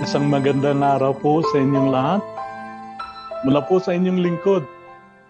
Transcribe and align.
Isang 0.00 0.32
magandang 0.32 0.80
araw 0.80 1.12
po 1.12 1.44
sa 1.52 1.60
inyong 1.60 1.92
lahat. 1.92 2.24
Mula 3.44 3.60
po 3.68 3.76
sa 3.84 3.92
inyong 3.92 4.24
lingkod, 4.24 4.64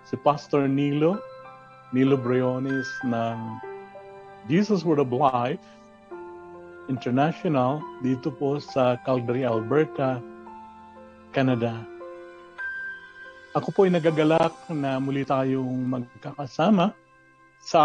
si 0.07 0.15
Pastor 0.15 0.71
Nilo, 0.71 1.19
Nilo 1.91 2.15
Briones 2.15 2.87
ng 3.03 3.59
Jesus 4.47 4.87
Word 4.87 5.03
of 5.03 5.11
Life 5.11 5.59
International 6.87 7.83
dito 7.99 8.31
po 8.31 8.63
sa 8.63 8.95
Calgary, 9.03 9.43
Alberta, 9.43 10.23
Canada. 11.35 11.75
Ako 13.59 13.75
po 13.75 13.91
ay 13.91 13.99
nagagalak 13.99 14.55
na 14.71 15.03
muli 15.03 15.27
tayong 15.27 15.99
magkakasama 15.99 16.95
sa 17.59 17.83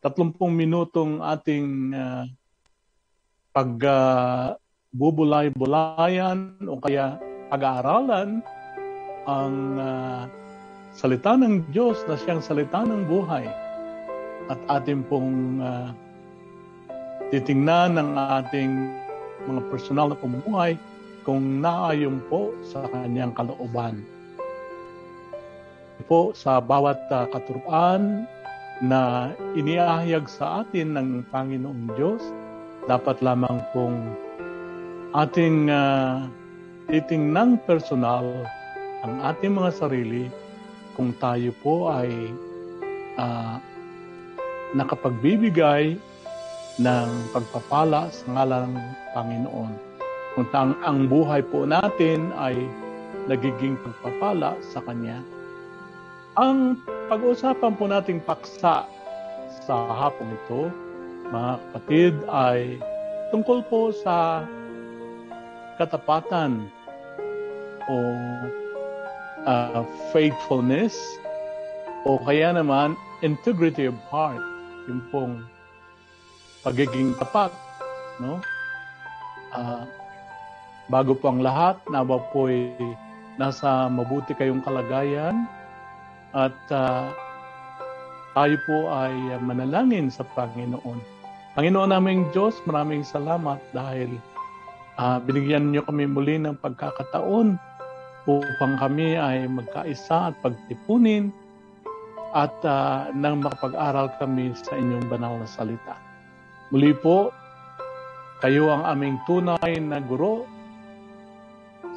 30 0.00 0.32
minutong 0.48 1.20
ating 1.20 1.92
uh, 1.92 2.24
pag 3.52 3.70
uh, 3.84 4.63
bubulay-bulayan 4.94 6.54
o 6.70 6.78
kaya 6.78 7.18
pag-aaralan 7.50 8.38
ang 9.26 9.54
uh, 9.76 10.22
salita 10.94 11.34
ng 11.34 11.66
Diyos 11.74 11.98
na 12.06 12.14
siyang 12.14 12.38
salita 12.38 12.86
ng 12.86 13.10
buhay 13.10 13.50
at 14.46 14.60
ating 14.80 15.02
pong 15.10 15.58
uh, 15.58 15.90
titingnan 17.34 17.98
ng 17.98 18.10
ating 18.14 18.72
mga 19.50 19.60
personal 19.68 20.14
na 20.14 20.16
pamumuhay 20.16 20.78
kung 21.26 21.58
naayon 21.58 22.22
po 22.30 22.54
sa 22.62 22.86
kanyang 22.92 23.34
kalooban. 23.34 23.98
Po 26.06 26.36
sa 26.36 26.62
bawat 26.62 27.00
uh, 27.10 27.26
katuruan 27.34 28.28
na 28.84 29.32
iniahayag 29.56 30.28
sa 30.30 30.62
atin 30.62 30.94
ng 30.94 31.08
Panginoong 31.32 31.96
Diyos, 31.96 32.22
dapat 32.84 33.24
lamang 33.24 33.64
pong 33.72 34.12
ating 35.14 35.70
uh, 35.70 36.26
titingnang 36.90 37.62
personal 37.70 38.26
ang 39.06 39.14
ating 39.22 39.54
mga 39.54 39.70
sarili 39.70 40.26
kung 40.98 41.14
tayo 41.22 41.54
po 41.62 41.86
ay 41.86 42.10
uh, 43.14 43.62
nakapagbibigay 44.74 45.94
ng 46.82 47.08
pagpapala 47.30 48.10
sa 48.10 48.26
ngalan 48.34 48.74
ng 48.74 48.76
Panginoon. 49.14 49.72
Kung 50.34 50.46
tang 50.50 50.74
ang 50.82 51.06
buhay 51.06 51.46
po 51.46 51.62
natin 51.62 52.34
ay 52.34 52.58
nagiging 53.30 53.78
pagpapala 53.86 54.58
sa 54.66 54.82
Kanya. 54.82 55.22
Ang 56.34 56.82
pag-uusapan 57.06 57.78
po 57.78 57.86
nating 57.86 58.18
paksa 58.26 58.82
sa 59.62 59.74
hapong 59.94 60.34
ito, 60.34 60.66
mga 61.30 61.52
kapatid, 61.62 62.14
ay 62.26 62.82
tungkol 63.30 63.62
po 63.70 63.94
sa 63.94 64.42
katapatan 65.76 66.70
o 67.90 67.96
uh, 69.44 69.82
faithfulness 70.14 70.96
o 72.04 72.20
kaya 72.20 72.52
naman 72.52 72.96
integrity 73.24 73.88
of 73.88 73.96
heart, 74.12 74.40
yung 74.88 75.00
pong 75.08 75.34
pagiging 76.60 77.16
tapat, 77.16 77.52
no? 78.20 78.40
Uh, 79.54 79.84
bago 80.92 81.16
po 81.16 81.32
ang 81.32 81.40
lahat, 81.40 81.80
nawa 81.88 82.20
po'y 82.32 82.72
nasa 83.40 83.88
mabuti 83.88 84.36
kayong 84.36 84.62
kalagayan 84.62 85.48
at 86.36 86.54
uh, 86.70 87.08
tayo 88.34 88.56
po 88.66 88.90
ay 88.90 89.14
manalangin 89.40 90.10
sa 90.10 90.26
Panginoon. 90.34 90.98
Panginoon 91.54 91.94
naming 91.94 92.26
Diyos, 92.34 92.58
maraming 92.66 93.06
salamat 93.06 93.62
dahil 93.70 94.10
uh, 94.98 95.18
binigyan 95.22 95.70
niyo 95.70 95.82
kami 95.86 96.06
muli 96.06 96.38
ng 96.38 96.58
pagkakataon 96.58 97.58
upang 98.24 98.74
kami 98.80 99.20
ay 99.20 99.44
magkaisa 99.44 100.32
at 100.32 100.34
pagtipunin 100.40 101.28
at 102.34 102.54
uh, 102.66 103.12
nang 103.14 103.44
makapag-aral 103.44 104.10
kami 104.18 104.50
sa 104.58 104.74
inyong 104.74 105.06
banal 105.06 105.38
na 105.38 105.46
salita. 105.46 105.94
Muli 106.74 106.90
po, 106.96 107.30
kayo 108.42 108.72
ang 108.74 108.82
aming 108.88 109.20
tunay 109.28 109.78
na 109.78 110.02
guro 110.02 110.48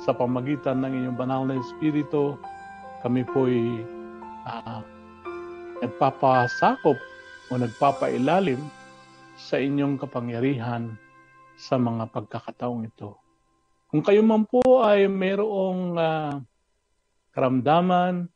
sa 0.06 0.14
pamagitan 0.14 0.86
ng 0.86 0.94
inyong 0.94 1.18
banal 1.18 1.42
na 1.50 1.58
Espiritu. 1.58 2.38
Kami 3.02 3.26
po'y 3.26 3.82
uh, 4.46 4.82
nagpapasakop 5.82 6.98
o 7.50 7.52
nagpapailalim 7.58 8.62
sa 9.40 9.58
inyong 9.58 9.98
kapangyarihan 9.98 10.94
sa 11.58 11.82
mga 11.82 12.14
pagkakataong 12.14 12.86
ito. 12.86 13.18
Kung 13.90 14.06
kayo 14.06 14.22
man 14.22 14.46
po 14.46 14.86
ay 14.86 15.10
mayroong 15.10 15.98
uh, 15.98 16.38
karamdaman 17.34 18.30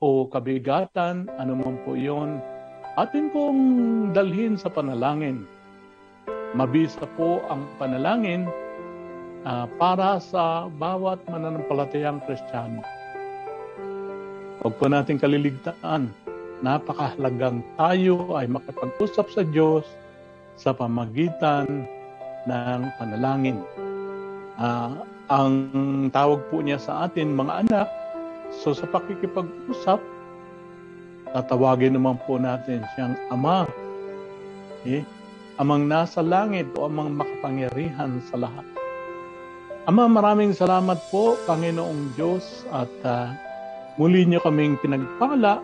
o 0.00 0.24
kabigatan, 0.32 1.28
ano 1.36 1.52
man 1.52 1.76
po 1.84 1.92
yon, 1.92 2.40
atin 2.96 3.28
pong 3.28 3.62
dalhin 4.16 4.56
sa 4.56 4.72
panalangin. 4.72 5.44
Mabisa 6.56 7.04
po 7.20 7.44
ang 7.52 7.68
panalangin 7.76 8.48
uh, 9.44 9.68
para 9.76 10.16
sa 10.16 10.64
bawat 10.72 11.20
mananampalatayang 11.28 12.24
Kristiyano. 12.24 12.80
Huwag 14.64 14.74
po 14.80 14.88
natin 14.88 15.20
kaliligtaan, 15.20 16.08
napakahalagang 16.64 17.60
tayo 17.76 18.32
ay 18.32 18.48
makipag-usap 18.48 19.26
sa 19.28 19.42
Diyos 19.44 19.84
sa 20.56 20.72
pamagitan 20.72 21.95
ng 22.46 22.80
panalangin. 22.98 23.60
Uh, 24.56 25.04
ang 25.26 25.52
tawag 26.14 26.40
po 26.48 26.62
niya 26.62 26.78
sa 26.78 27.10
atin, 27.10 27.34
mga 27.34 27.66
anak, 27.66 27.88
so 28.62 28.70
sa 28.70 28.86
pakikipag-usap, 28.88 29.98
tatawagin 31.34 31.98
naman 31.98 32.16
po 32.24 32.38
natin 32.38 32.86
siyang 32.94 33.18
Ama. 33.34 33.66
Eh, 34.86 35.02
amang 35.58 35.90
nasa 35.90 36.22
langit 36.22 36.70
o 36.78 36.86
amang 36.86 37.18
makapangyarihan 37.18 38.22
sa 38.30 38.38
lahat. 38.38 38.66
Ama, 39.86 40.06
maraming 40.10 40.54
salamat 40.54 40.98
po, 41.10 41.38
Panginoong 41.46 42.14
Diyos, 42.18 42.66
at 42.74 42.90
uh, 43.06 43.30
muli 43.98 44.26
niyo 44.26 44.42
kaming 44.42 44.78
pinagpala 44.82 45.62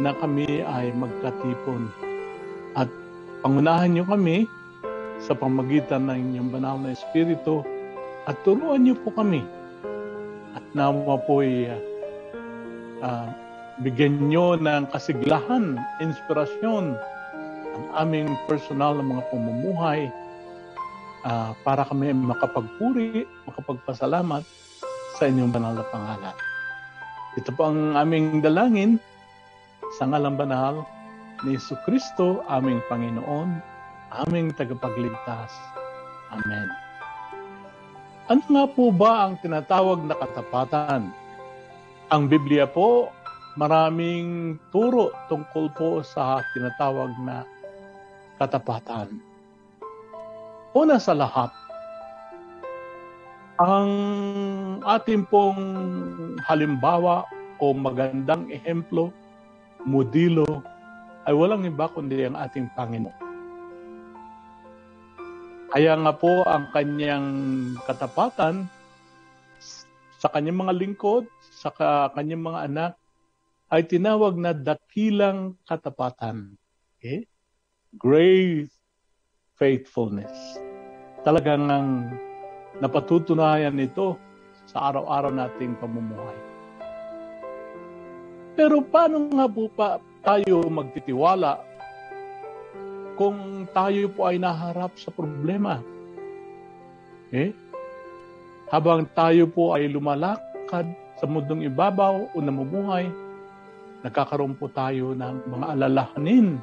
na 0.00 0.10
kami 0.16 0.64
ay 0.64 0.92
magkatipon. 0.96 1.88
At 2.74 2.88
pangunahan 3.44 3.94
niyo 3.94 4.04
kami 4.08 4.48
sa 5.24 5.32
pamagitan 5.32 6.04
ng 6.04 6.36
inyong 6.36 6.50
banal 6.52 6.76
na 6.76 6.92
Espiritu 6.92 7.64
at 8.28 8.36
turuan 8.44 8.84
niyo 8.84 8.96
po 9.00 9.08
kami 9.12 9.40
at 10.52 10.64
nawa 10.76 11.16
po 11.24 11.40
ay 11.40 11.72
uh, 11.72 11.80
uh, 13.00 13.28
bigyan 13.80 14.30
niyo 14.30 14.54
ng 14.60 14.86
kasiglahan, 14.92 15.80
inspirasyon 15.98 16.94
ang 17.74 17.84
aming 18.06 18.30
personal 18.46 18.94
na 18.94 19.02
mga 19.02 19.24
pamumuhay 19.34 20.12
uh, 21.26 21.50
para 21.66 21.82
kami 21.88 22.14
makapagpuri, 22.14 23.26
makapagpasalamat 23.50 24.46
sa 25.18 25.26
inyong 25.26 25.50
banal 25.50 25.74
na 25.74 25.86
pangalan. 25.90 26.36
Ito 27.34 27.50
po 27.50 27.66
ang 27.66 27.98
aming 27.98 28.44
dalangin 28.44 29.02
sa 29.98 30.06
ngalang 30.06 30.38
banal 30.38 30.86
ni 31.42 31.58
Yesu 31.58 31.74
Kristo, 31.82 32.46
aming 32.46 32.78
Panginoon 32.86 33.73
aming 34.22 34.54
tagapagligtas. 34.54 35.50
Amen. 36.30 36.68
Ano 38.30 38.40
nga 38.48 38.64
po 38.70 38.88
ba 38.94 39.28
ang 39.28 39.36
tinatawag 39.42 40.00
na 40.06 40.16
katapatan? 40.16 41.12
Ang 42.08 42.22
Biblia 42.30 42.64
po, 42.64 43.12
maraming 43.58 44.56
turo 44.70 45.12
tungkol 45.26 45.68
po 45.74 45.90
sa 46.00 46.40
tinatawag 46.54 47.12
na 47.20 47.44
katapatan. 48.40 49.20
Una 50.74 50.98
sa 50.98 51.14
lahat, 51.14 51.52
ang 53.62 53.90
ating 54.82 55.22
pong 55.30 55.62
halimbawa 56.42 57.22
o 57.62 57.70
magandang 57.70 58.50
ehemplo, 58.50 59.14
modelo, 59.86 60.64
ay 61.24 61.32
walang 61.32 61.62
iba 61.64 61.86
kundi 61.86 62.26
ang 62.26 62.34
ating 62.34 62.66
Panginoon. 62.74 63.23
Kaya 65.74 65.98
nga 65.98 66.14
po 66.14 66.46
ang 66.46 66.70
kanyang 66.70 67.26
katapatan 67.82 68.70
sa 70.22 70.30
kanyang 70.30 70.62
mga 70.62 70.74
lingkod, 70.78 71.26
sa 71.50 71.74
kanyang 72.14 72.46
mga 72.46 72.60
anak, 72.70 72.92
ay 73.74 73.82
tinawag 73.82 74.38
na 74.38 74.54
dakilang 74.54 75.58
katapatan. 75.66 76.54
Okay? 76.94 77.26
Great 77.98 78.70
faithfulness. 79.58 80.62
Talagang 81.26 81.66
ang 81.66 81.88
napatutunayan 82.78 83.74
nito 83.74 84.14
sa 84.70 84.94
araw-araw 84.94 85.34
nating 85.34 85.74
pamumuhay. 85.82 86.38
Pero 88.54 88.78
paano 88.78 89.26
nga 89.26 89.50
po 89.50 89.66
pa 89.74 89.98
tayo 90.22 90.70
magtitiwala 90.70 91.73
kung 93.14 93.66
tayo 93.70 94.10
po 94.10 94.30
ay 94.30 94.38
naharap 94.38 94.94
sa 94.98 95.10
problema. 95.14 95.78
Okay? 97.30 97.54
Habang 98.70 99.06
tayo 99.14 99.46
po 99.50 99.74
ay 99.74 99.86
lumalakad 99.90 100.86
sa 101.18 101.24
mundong 101.30 101.66
ibabaw 101.66 102.30
o 102.32 102.36
namumuhay, 102.42 103.06
nagkakaroon 104.02 104.58
po 104.58 104.66
tayo 104.68 105.14
ng 105.14 105.46
mga 105.48 105.66
alalahanin 105.78 106.58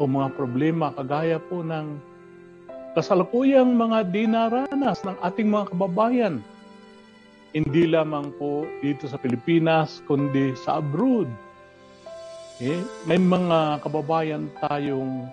o 0.00 0.08
mga 0.08 0.28
problema 0.32 0.90
kagaya 0.96 1.36
po 1.36 1.60
ng 1.60 2.00
kasalukuyang 2.96 3.76
mga 3.76 4.08
dinaranas 4.10 5.04
ng 5.06 5.16
ating 5.22 5.48
mga 5.52 5.76
kababayan. 5.76 6.34
Hindi 7.50 7.90
lamang 7.90 8.30
po 8.38 8.64
dito 8.78 9.10
sa 9.10 9.18
Pilipinas, 9.18 10.02
kundi 10.06 10.54
sa 10.54 10.78
abroad. 10.78 11.26
Eh, 12.62 12.78
may 13.08 13.18
mga 13.18 13.82
kababayan 13.82 14.46
tayong 14.62 15.26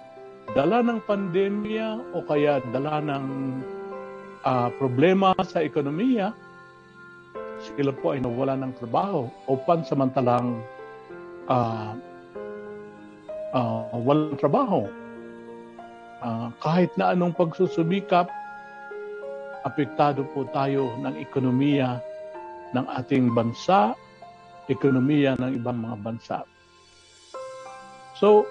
dala 0.56 0.80
ng 0.86 1.00
pandemya 1.04 2.16
o 2.16 2.24
kaya 2.24 2.64
dala 2.72 3.04
ng 3.04 3.26
uh, 4.48 4.70
problema 4.80 5.36
sa 5.44 5.60
ekonomiya, 5.60 6.32
sila 7.60 7.92
po 7.92 8.14
ay 8.14 8.22
nawala 8.22 8.56
ng 8.56 8.72
trabaho 8.78 9.28
o 9.50 9.52
pansamantalang 9.66 10.62
uh, 11.50 11.92
uh, 13.52 13.82
walang 13.98 14.38
trabaho. 14.38 14.86
Uh, 16.24 16.50
kahit 16.64 16.90
na 16.96 17.14
anong 17.14 17.36
pagsusumikap, 17.36 18.30
apektado 19.68 20.24
po 20.32 20.48
tayo 20.56 20.96
ng 21.04 21.20
ekonomiya 21.20 22.00
ng 22.72 22.86
ating 23.00 23.32
bansa, 23.32 23.96
ekonomiya 24.72 25.36
ng 25.40 25.60
ibang 25.60 25.80
mga 25.80 25.98
bansa. 26.04 26.38
So, 28.18 28.50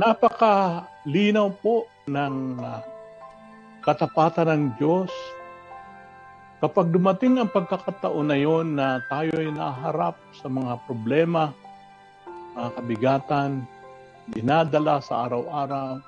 napakalinaw 0.00 1.52
po 1.60 1.84
ng 2.08 2.56
uh, 2.56 2.80
katapatan 3.84 4.48
ng 4.48 4.64
Diyos. 4.80 5.12
Kapag 6.64 6.88
dumating 6.88 7.36
ang 7.36 7.52
pagkakataon 7.52 8.32
na 8.32 8.36
yon 8.40 8.80
na 8.80 9.04
tayo 9.12 9.32
ay 9.36 9.52
naharap 9.52 10.16
sa 10.32 10.48
mga 10.48 10.80
problema, 10.88 11.52
mga 12.56 12.70
kabigatan, 12.80 13.50
dinadala 14.32 15.04
sa 15.04 15.28
araw-araw, 15.28 16.00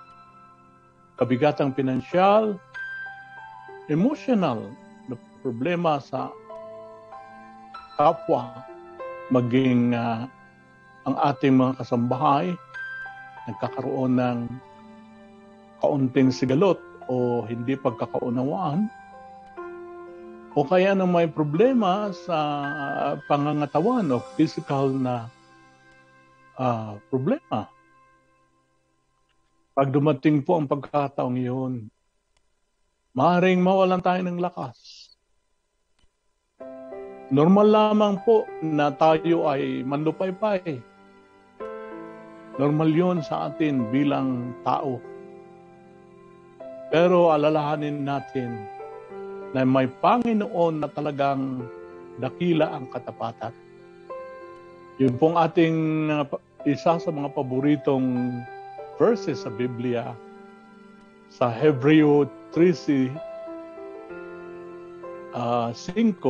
kabigatang 1.21 1.77
pinansyal, 1.77 2.57
emotional 3.93 4.73
na 5.09 5.17
problema 5.45 6.01
sa 6.01 6.33
kapwa, 7.97 8.57
maging 9.29 9.93
uh, 9.93 10.25
ang 11.09 11.17
ating 11.29 11.57
mga 11.57 11.81
kasambahay, 11.81 12.57
nagkakaroon 13.49 14.19
ng 14.19 14.39
kaunting 15.83 16.31
sigalot 16.31 16.79
o 17.11 17.43
hindi 17.47 17.75
pagkakaunawaan, 17.75 18.87
o 20.53 20.63
kaya 20.63 20.93
na 20.93 21.09
may 21.09 21.27
problema 21.27 22.13
sa 22.13 22.39
pangangatawan 23.27 24.05
o 24.13 24.21
physical 24.37 24.93
na 24.93 25.27
uh, 26.61 27.01
problema. 27.09 27.73
Pag 29.73 29.89
dumating 29.89 30.45
po 30.45 30.61
ang 30.61 30.69
pagkakataong 30.69 31.41
iyon, 31.41 31.89
maaaring 33.17 33.65
mawalan 33.65 34.05
tayo 34.05 34.21
ng 34.21 34.39
lakas. 34.39 34.77
Normal 37.33 37.73
lamang 37.73 38.21
po 38.21 38.45
na 38.61 38.93
tayo 38.93 39.49
ay 39.49 39.81
manlupay-pay 39.89 40.92
Normal 42.61 42.91
yon 42.93 43.19
sa 43.25 43.49
atin 43.49 43.89
bilang 43.89 44.53
tao. 44.67 45.01
Pero 46.93 47.33
alalahanin 47.33 48.05
natin 48.05 48.69
na 49.57 49.65
may 49.65 49.89
Panginoon 49.89 50.85
na 50.85 50.89
talagang 50.93 51.65
dakila 52.21 52.77
ang 52.77 52.89
katapatan. 52.93 53.53
Yun 55.01 55.17
pong 55.17 55.41
ating 55.41 56.09
uh, 56.13 56.29
isa 56.69 57.01
sa 57.01 57.11
mga 57.11 57.33
paboritong 57.33 58.37
verses 59.01 59.49
sa 59.49 59.51
Biblia 59.51 60.13
sa 61.33 61.49
Hebreo 61.49 62.29
13 62.53 63.09
uh, 65.33 65.73
5 65.73 66.21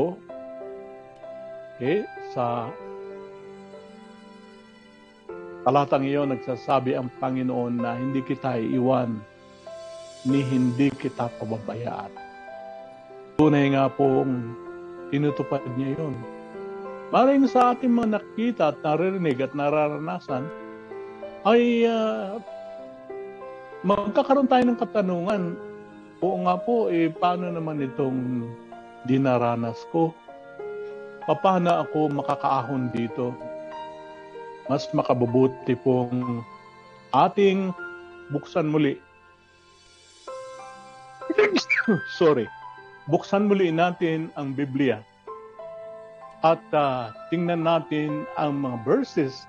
okay, 1.74 2.06
sa 2.30 2.70
Talatang 5.62 6.02
iyon 6.02 6.34
nagsasabi 6.34 6.98
ang 6.98 7.06
Panginoon 7.22 7.78
na 7.78 7.94
hindi 7.94 8.18
kita 8.18 8.58
iiwan 8.58 9.14
ni 10.26 10.42
hindi 10.42 10.90
kita 10.90 11.30
pababayaan. 11.38 12.10
Tunay 13.38 13.70
nga 13.70 13.86
pong 13.86 14.58
tinutupad 15.14 15.62
niya 15.78 15.94
yun. 15.94 16.18
Maring 17.14 17.46
sa 17.46 17.78
ating 17.78 17.94
mga 17.94 18.18
nakita 18.18 18.74
at 18.74 18.78
naririnig 18.82 19.38
at 19.38 19.54
nararanasan 19.54 20.50
ay 21.46 21.86
uh, 21.86 22.42
magkakaroon 23.86 24.50
tayo 24.50 24.66
ng 24.66 24.78
katanungan. 24.82 25.42
Oo 26.22 26.42
nga 26.42 26.58
po, 26.58 26.90
eh, 26.90 27.06
paano 27.10 27.50
naman 27.54 27.82
itong 27.86 28.50
dinaranas 29.06 29.78
ko? 29.94 30.10
Paano 31.22 31.86
ako 31.86 32.10
makakaahon 32.18 32.90
dito? 32.90 33.51
Mas 34.70 34.86
makabubuti 34.94 35.74
pong 35.80 36.44
ating 37.14 37.74
buksan 38.30 38.70
muli. 38.70 38.98
Sorry. 42.20 42.46
Buksan 43.10 43.50
muli 43.50 43.74
natin 43.74 44.30
ang 44.38 44.54
Biblia 44.54 45.02
at 46.42 46.62
uh, 46.74 47.14
tingnan 47.30 47.66
natin 47.66 48.26
ang 48.38 48.62
mga 48.62 48.82
verses 48.82 49.46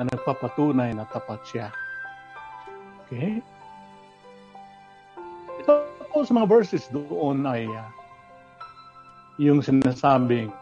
na 0.00 0.08
nagpapatunay 0.08 0.96
na 0.96 1.04
tapat 1.12 1.40
siya. 1.48 1.68
Okay? 3.04 3.44
Ito 5.60 5.72
po 6.08 6.24
sa 6.24 6.32
mga 6.36 6.48
verses 6.48 6.88
doon 6.88 7.44
ay 7.44 7.68
uh, 7.68 7.88
yung 9.36 9.60
sinasabing 9.60 10.52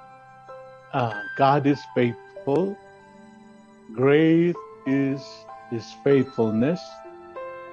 uh, 0.95 1.15
God 1.39 1.67
is 1.67 1.79
faithful 1.95 2.75
Great 3.91 4.55
is 4.87 5.19
His 5.75 5.83
faithfulness. 6.07 6.79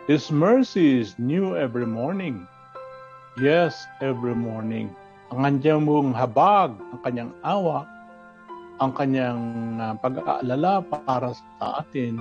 His 0.09 0.33
mercy 0.33 0.97
is 0.97 1.13
new 1.21 1.53
every 1.53 1.85
morning. 1.85 2.49
Yes, 3.37 3.77
every 4.01 4.33
morning. 4.33 4.89
Ang 5.29 5.45
kanyang 5.45 5.85
mong 5.85 6.17
habag, 6.17 6.73
ang 6.73 6.99
kanyang 7.05 7.31
awa, 7.45 7.85
ang 8.81 8.97
kanyang 8.97 9.41
uh, 9.77 9.93
pag-aalala 10.01 10.81
para 10.89 11.37
sa 11.37 11.85
atin 11.85 12.17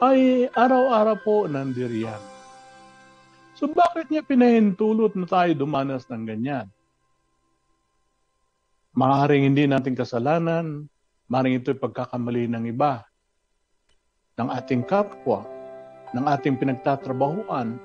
ay 0.00 0.48
araw-araw 0.56 1.20
po 1.20 1.44
nandiriyan. 1.44 2.20
So 3.60 3.68
bakit 3.68 4.08
niya 4.08 4.24
pinahintulot 4.24 5.12
na 5.20 5.28
tayo 5.28 5.52
dumanas 5.52 6.08
ng 6.08 6.24
ganyan? 6.24 6.72
Maaring 8.96 9.52
hindi 9.52 9.68
natin 9.68 9.92
kasalanan, 9.92 10.88
maaring 11.28 11.60
ito'y 11.60 11.76
pagkakamali 11.76 12.48
ng 12.48 12.72
iba 12.72 13.04
ng 14.34 14.48
ating 14.50 14.82
kapwa, 14.82 15.46
ng 16.10 16.26
ating 16.26 16.58
pinagtatrabahuan, 16.58 17.78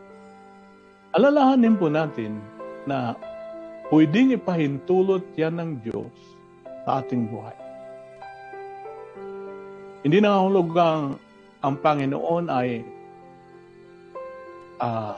alalahanin 1.13 1.77
po 1.77 1.89
natin 1.93 2.41
na 2.89 3.13
pwedeng 3.93 4.33
ipahintulot 4.33 5.21
yan 5.37 5.61
ng 5.61 5.71
Diyos 5.85 6.13
sa 6.85 7.05
ating 7.05 7.29
buhay. 7.29 7.57
Hindi 10.01 10.17
nangahulog 10.25 10.69
ang, 10.73 11.03
ang 11.61 11.75
Panginoon 11.77 12.45
ay 12.49 12.81
uh, 14.81 15.15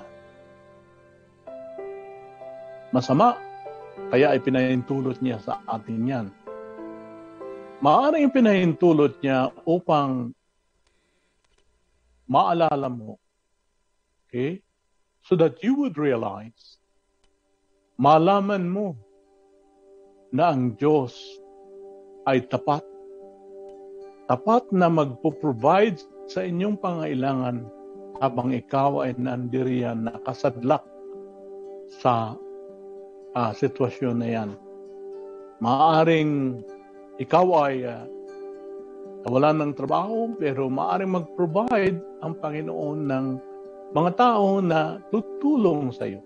masama, 2.92 3.40
kaya 4.12 4.36
ay 4.36 4.40
pinahintulot 4.44 5.24
niya 5.24 5.40
sa 5.40 5.64
atin 5.64 6.02
yan. 6.04 6.28
Maaaring 7.80 8.36
pinahintulot 8.36 9.16
niya 9.24 9.48
upang 9.64 10.36
maalala 12.32 12.88
mo. 12.88 13.20
Okay? 14.28 14.64
So 15.28 15.36
that 15.36 15.60
you 15.60 15.76
would 15.84 16.00
realize, 16.00 16.80
malaman 18.00 18.72
mo 18.72 18.96
na 20.32 20.56
ang 20.56 20.80
Diyos 20.80 21.12
ay 22.24 22.48
tapat. 22.48 22.88
Tapat 24.32 24.72
na 24.72 24.88
magpo-provide 24.88 26.00
sa 26.32 26.48
inyong 26.48 26.80
pangailangan 26.80 27.68
habang 28.24 28.56
ikaw 28.56 29.04
ay 29.04 29.12
nandiriyan 29.20 30.08
nakasadlak 30.08 30.88
sa 32.00 32.40
uh, 33.36 33.52
sitwasyon 33.52 34.16
na 34.24 34.30
yan. 34.32 34.52
Maaring 35.60 36.64
ikaw 37.20 37.68
ay 37.68 37.84
uh, 37.84 38.08
wala 39.30 39.54
ng 39.54 39.78
trabaho 39.78 40.34
pero 40.34 40.66
maaaring 40.66 41.14
mag-provide 41.14 42.02
ang 42.26 42.34
Panginoon 42.42 43.00
ng 43.06 43.26
mga 43.94 44.12
tao 44.18 44.58
na 44.64 44.98
tutulong 45.14 45.94
sa 45.94 46.10
iyo. 46.10 46.24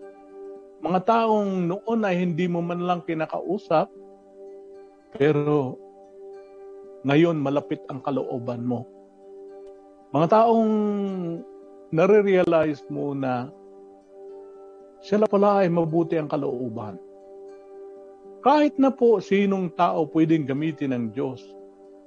mga 0.86 1.02
taong 1.02 1.66
noon 1.66 2.00
ay 2.06 2.22
hindi 2.22 2.46
mo 2.46 2.62
man 2.62 2.86
lang 2.86 3.02
kinakausap, 3.02 3.90
pero 5.18 5.74
ngayon 7.02 7.42
malapit 7.42 7.82
ang 7.90 8.06
kalooban 8.06 8.62
mo. 8.62 8.86
Mga 10.14 10.28
taong 10.30 10.72
nare-realize 11.90 12.86
mo 12.94 13.18
na 13.18 13.50
sila 15.02 15.25
pala 15.25 15.66
ay 15.66 15.74
mabuti 15.74 16.22
ang 16.22 16.30
kalooban. 16.30 17.02
Kahit 18.46 18.78
na 18.78 18.94
po 18.94 19.18
sinong 19.18 19.74
tao 19.74 20.06
pwedeng 20.14 20.46
gamitin 20.46 20.94
ng 20.94 21.06
Diyos 21.18 21.42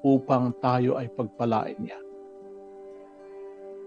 upang 0.02 0.54
tayo 0.62 0.98
ay 0.98 1.10
pagpalain 1.12 1.78
niya. 1.78 1.98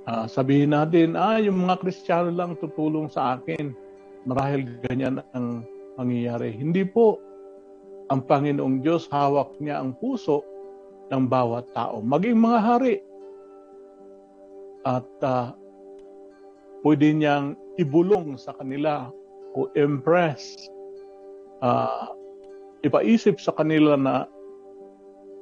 Uh, 0.10 0.26
sabihin 0.26 0.74
natin, 0.74 1.14
ah, 1.14 1.38
yung 1.38 1.62
mga 1.62 1.78
Kristiyano 1.86 2.34
lang 2.34 2.58
tutulong 2.58 3.08
sa 3.08 3.38
akin. 3.38 3.72
Marahil 4.26 4.66
ganyan 4.90 5.22
ang 5.38 5.62
mangyayari. 5.96 6.58
Hindi 6.58 6.84
po. 6.84 7.22
Ang 8.10 8.26
Panginoong 8.26 8.82
Diyos, 8.82 9.08
hawak 9.08 9.56
niya 9.62 9.80
ang 9.80 9.96
puso 9.96 10.44
ng 11.14 11.30
bawat 11.30 11.70
tao. 11.78 12.02
Maging 12.02 12.38
mga 12.42 12.60
hari. 12.60 12.96
At 14.82 15.08
uh, 15.22 15.54
pwede 16.82 17.14
niyang 17.14 17.54
ibulong 17.78 18.36
sa 18.42 18.58
kanila 18.58 19.14
o 19.54 19.70
impress 19.78 20.58
uh, 21.62 22.10
ipaisip 22.82 23.38
sa 23.38 23.54
kanila 23.54 23.94
na 23.94 24.26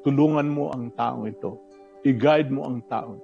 tulungan 0.03 0.47
mo 0.47 0.71
ang 0.71 0.91
tao 0.95 1.27
ito. 1.27 1.59
I-guide 2.07 2.51
mo 2.51 2.67
ang 2.67 2.79
tao. 2.87 3.19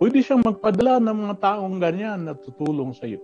Pwede 0.00 0.24
siyang 0.24 0.42
magpadala 0.42 0.96
ng 0.98 1.16
mga 1.28 1.36
taong 1.44 1.76
ganyan 1.76 2.24
na 2.24 2.32
tutulong 2.32 2.96
sa 2.96 3.04
iyo. 3.04 3.20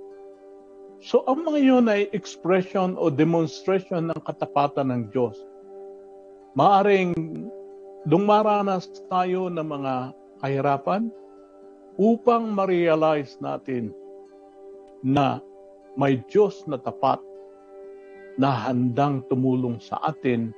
So 1.00 1.24
ang 1.24 1.44
mga 1.44 1.60
yun 1.60 1.86
ay 1.88 2.08
expression 2.12 2.96
o 2.96 3.08
demonstration 3.08 4.12
ng 4.12 4.20
katapatan 4.24 4.92
ng 4.92 5.02
Diyos. 5.12 5.36
Maaring 6.56 7.12
dumaranas 8.08 8.88
tayo 9.08 9.52
ng 9.52 9.66
mga 9.66 9.94
kahirapan 10.40 11.08
upang 11.96 12.52
ma-realize 12.52 13.40
natin 13.40 13.92
na 15.00 15.40
may 15.96 16.20
Diyos 16.28 16.64
na 16.68 16.76
tapat 16.76 17.20
na 18.36 18.52
handang 18.52 19.24
tumulong 19.32 19.80
sa 19.80 19.96
atin 20.04 20.52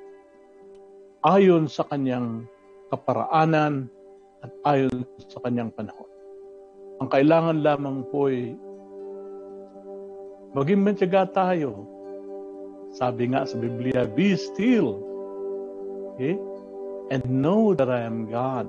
ayon 1.28 1.68
sa 1.68 1.85
kanyang 1.85 2.49
kaparaanan 2.88 3.92
at 4.40 4.52
ayon 4.64 5.04
sa 5.28 5.44
kanyang 5.44 5.68
panahon. 5.76 6.08
Ang 7.04 7.08
kailangan 7.12 7.61
lamang 7.61 8.08
po 8.08 8.32
ay 8.32 8.56
maging 10.56 10.80
matyaga 10.80 11.28
tayo. 11.28 11.85
Sabi 12.97 13.28
nga 13.37 13.44
sa 13.44 13.61
Biblia, 13.61 14.08
be 14.08 14.32
still 14.32 15.04
okay? 16.16 16.40
and 17.11 17.25
know 17.28 17.73
that 17.76 17.88
I 17.88 18.04
am 18.04 18.28
God. 18.28 18.68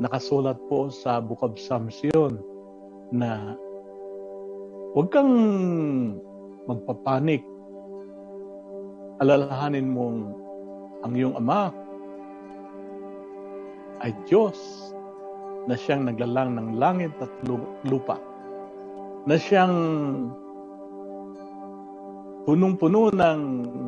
Nakasulat 0.00 0.56
po 0.68 0.88
sa 0.88 1.20
Book 1.20 1.44
of 1.44 1.60
Psalms 1.60 2.00
yun 2.00 2.40
na 3.12 3.56
huwag 4.96 5.12
kang 5.12 5.32
magpapanik. 6.64 7.44
Alalahanin 9.20 9.92
mong 9.92 10.39
ang 11.00 11.12
iyong 11.16 11.36
ama 11.40 11.72
ay 14.00 14.12
Diyos 14.28 14.56
na 15.68 15.76
siyang 15.76 16.08
naglalang 16.08 16.56
ng 16.56 16.68
langit 16.80 17.12
at 17.20 17.32
lupa. 17.84 18.16
Na 19.28 19.36
siyang 19.36 19.76
punong-puno 22.48 23.12
ng 23.12 23.40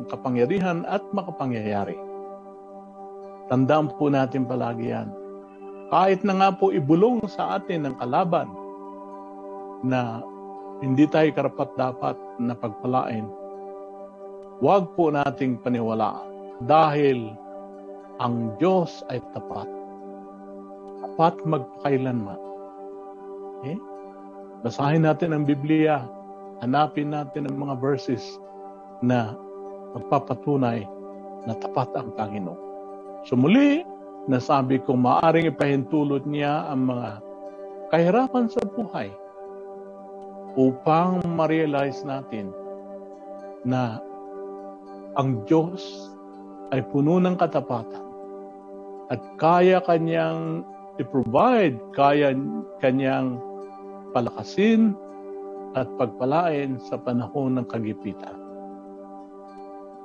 kapangyarihan 0.05 0.85
at 0.85 1.01
makapangyayari. 1.09 1.97
Tandaan 3.49 3.89
po 3.97 4.13
natin 4.13 4.45
palagi 4.45 4.93
yan. 4.93 5.09
Kahit 5.89 6.21
na 6.25 6.37
nga 6.37 6.49
po 6.53 6.69
ibulong 6.69 7.25
sa 7.29 7.57
atin 7.57 7.89
ng 7.89 7.95
kalaban 7.97 8.49
na 9.85 10.21
hindi 10.81 11.05
tayo 11.09 11.29
karapat-dapat 11.33 12.17
na 12.41 12.53
pagpalain, 12.53 13.25
huwag 14.61 14.93
po 14.93 15.09
nating 15.09 15.61
paniwalaan 15.61 16.32
dahil 16.65 17.33
ang 18.21 18.53
Diyos 18.61 19.01
ay 19.09 19.19
tapat. 19.33 19.67
Tapat 21.03 21.35
magpakailanman. 21.43 22.39
Okay? 23.59 23.77
Basahin 24.63 25.03
natin 25.03 25.35
ang 25.35 25.43
Biblia. 25.43 26.05
Hanapin 26.63 27.11
natin 27.11 27.49
ang 27.49 27.59
mga 27.59 27.75
verses 27.83 28.39
na 29.03 29.35
magpapatunay 29.97 30.87
na 31.43 31.53
tapat 31.59 31.91
ang 31.99 32.15
Panginoon. 32.15 32.61
So 33.27 33.35
muli, 33.35 33.83
nasabi 34.31 34.79
ko 34.87 34.95
maaring 34.95 35.51
ipahintulot 35.51 36.23
niya 36.23 36.71
ang 36.71 36.87
mga 36.87 37.19
kahirapan 37.91 38.47
sa 38.47 38.63
buhay 38.63 39.11
upang 40.55 41.19
ma-realize 41.27 42.05
natin 42.07 42.53
na 43.67 43.99
ang 45.19 45.43
Diyos 45.43 46.12
ay 46.73 46.81
puno 46.89 47.21
ng 47.21 47.37
katapatan 47.37 48.01
at 49.13 49.21
kaya 49.37 49.77
kanyang 49.85 50.65
i-provide, 50.97 51.77
kaya 51.93 52.33
kanyang 52.81 53.37
palakasin 54.17 54.97
at 55.77 55.85
pagpalain 56.01 56.81
sa 56.81 56.97
panahon 56.97 57.61
ng 57.61 57.65
kagipitan. 57.69 58.37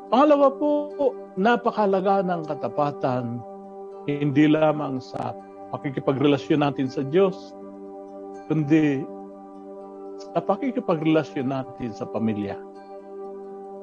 Pangalawa 0.09 0.49
po, 0.57 0.93
napakalaga 1.37 2.25
ng 2.25 2.45
katapatan 2.49 3.41
hindi 4.09 4.49
lamang 4.49 5.05
sa 5.05 5.37
pakikipagrelasyon 5.73 6.65
natin 6.65 6.89
sa 6.89 7.05
Diyos, 7.05 7.53
kundi 8.49 9.05
sa 10.33 10.41
pakikipagrelasyon 10.41 11.53
natin 11.53 11.93
sa 11.93 12.09
pamilya. 12.09 12.57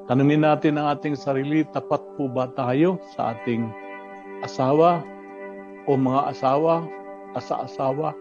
Tanungin 0.06 0.46
natin 0.46 0.78
ang 0.78 0.94
ating 0.94 1.18
sarili, 1.18 1.66
tapat 1.66 1.98
po 2.14 2.30
ba 2.30 2.46
tayo 2.54 3.02
sa 3.18 3.34
ating 3.34 3.66
asawa 4.46 5.02
o 5.90 5.98
mga 5.98 6.30
asawa, 6.30 6.86
asa-asawa? 7.34 8.14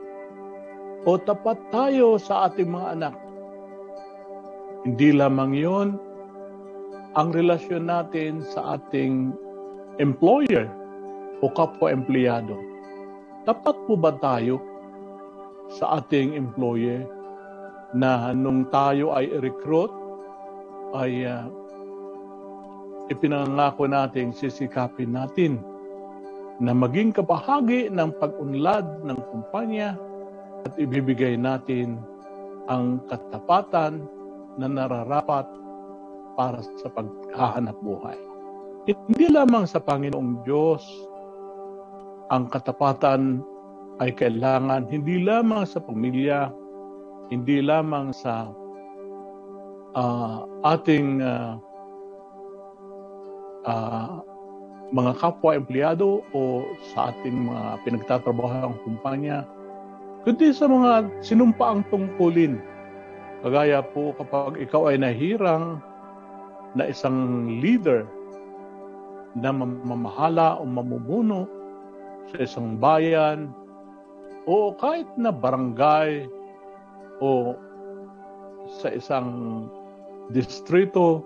O 1.05 1.13
tapat 1.21 1.61
tayo 1.69 2.17
sa 2.17 2.49
ating 2.49 2.73
mga 2.73 2.87
anak? 2.97 3.15
Hindi 4.81 5.13
lamang 5.13 5.53
yon 5.53 5.87
ang 7.13 7.29
relasyon 7.29 7.85
natin 7.85 8.41
sa 8.41 8.81
ating 8.81 9.29
employer 10.01 10.65
o 11.45 11.53
kapwa-empleyado. 11.53 12.57
Tapat 13.45 13.77
po 13.85 13.93
ba 13.93 14.09
tayo 14.17 14.57
sa 15.69 16.01
ating 16.01 16.33
employer 16.33 17.05
na 17.93 18.33
nung 18.33 18.65
tayo 18.73 19.13
ay 19.13 19.29
recruit, 19.37 19.93
ay 20.97 21.29
uh, 21.29 21.45
ipinangako 23.09 23.85
natin, 23.85 24.33
sisikapin 24.33 25.13
natin 25.13 25.61
na 26.57 26.71
maging 26.71 27.11
kabahagi 27.11 27.91
ng 27.91 28.15
pag-unlad 28.15 29.03
ng 29.03 29.19
kumpanya 29.29 29.99
at 30.63 30.73
ibibigay 30.79 31.35
natin 31.35 31.99
ang 32.71 33.03
katapatan 33.05 34.07
na 34.55 34.65
nararapat 34.71 35.45
para 36.39 36.63
sa 36.79 36.87
paghahanap 36.89 37.75
buhay. 37.83 38.17
Hindi 38.85 39.33
lamang 39.33 39.65
sa 39.65 39.81
Panginoong 39.81 40.45
Diyos 40.45 40.85
ang 42.29 42.49
katapatan 42.49 43.41
ay 44.01 44.11
kailangan 44.11 44.89
hindi 44.91 45.23
lamang 45.23 45.63
sa 45.63 45.79
pamilya, 45.79 46.51
hindi 47.31 47.63
lamang 47.63 48.11
sa 48.11 48.49
uh, 49.95 50.37
ating 50.67 51.23
uh, 51.23 51.57
uh, 53.65 54.21
mga 54.93 55.17
kapwa-empleyado 55.17 56.21
o 56.31 56.41
sa 56.93 57.11
ating 57.11 57.49
mga 57.49 57.81
pinagtatrabaho 57.83 58.77
kumpanya, 58.85 59.43
kundi 60.23 60.53
sa 60.53 60.69
mga 60.69 61.09
sinumpaang 61.25 61.81
tungkulin. 61.89 62.61
Kagaya 63.45 63.85
po 63.85 64.13
kapag 64.17 64.57
ikaw 64.61 64.89
ay 64.89 64.97
nahirang 64.97 65.81
na 66.73 66.89
isang 66.89 67.49
leader 67.61 68.05
na 69.37 69.51
mamamahala 69.51 70.57
o 70.57 70.63
mamumuno 70.65 71.45
sa 72.31 72.41
isang 72.41 72.79
bayan 72.79 73.53
o 74.49 74.73
kahit 74.73 75.05
na 75.19 75.29
barangay 75.29 76.25
o 77.21 77.53
sa 78.81 78.89
isang 78.89 79.29
distrito 80.33 81.21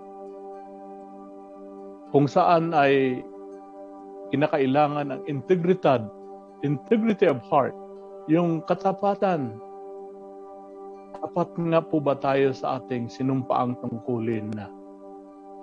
kung 2.10 2.26
saan 2.26 2.74
ay 2.74 3.22
kinakailangan 4.34 5.14
ang 5.14 5.22
integridad, 5.26 6.06
integrity 6.62 7.26
of 7.26 7.42
heart, 7.46 7.74
yung 8.30 8.62
katapatan 8.66 9.58
Dapat 11.20 11.52
nga 11.68 11.84
po 11.84 12.00
ba 12.00 12.16
tayo 12.16 12.48
sa 12.56 12.80
ating 12.80 13.12
sinumpaang 13.12 13.76
tungkulin 13.84 14.48
na, 14.56 14.72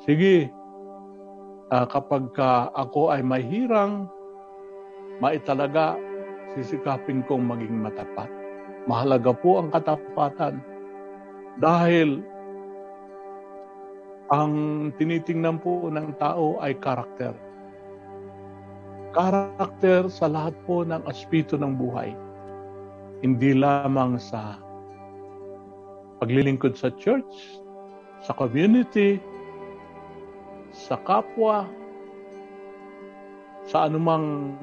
sige, 0.05 0.53
uh, 1.73 1.85
kapag 1.89 2.29
ka 2.37 2.69
ako 2.77 3.09
ay 3.09 3.25
mahirang, 3.25 4.05
maitalaga, 5.17 5.97
sisikapin 6.53 7.25
kong 7.25 7.41
maging 7.49 7.73
matapat. 7.73 8.29
Mahalaga 8.85 9.33
po 9.33 9.57
ang 9.57 9.73
katapatan 9.73 10.61
dahil 11.57 12.21
ang 14.27 14.89
tinitingnan 14.99 15.63
po 15.63 15.87
ng 15.87 16.11
tao 16.19 16.59
ay 16.59 16.75
karakter. 16.75 17.31
Karakter 19.15 20.11
sa 20.11 20.27
lahat 20.27 20.53
po 20.67 20.83
ng 20.83 20.99
aspeto 21.07 21.55
ng 21.55 21.73
buhay. 21.79 22.11
Hindi 23.23 23.55
lamang 23.55 24.19
sa 24.19 24.59
paglilingkod 26.19 26.75
sa 26.75 26.91
church, 26.99 27.61
sa 28.19 28.35
community, 28.35 29.17
sa 30.75 30.99
kapwa, 31.07 31.63
sa 33.63 33.87
anumang 33.87 34.53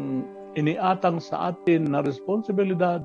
iniatang 0.54 1.18
sa 1.18 1.50
atin 1.50 1.88
na 1.88 2.04
responsibilidad, 2.04 3.00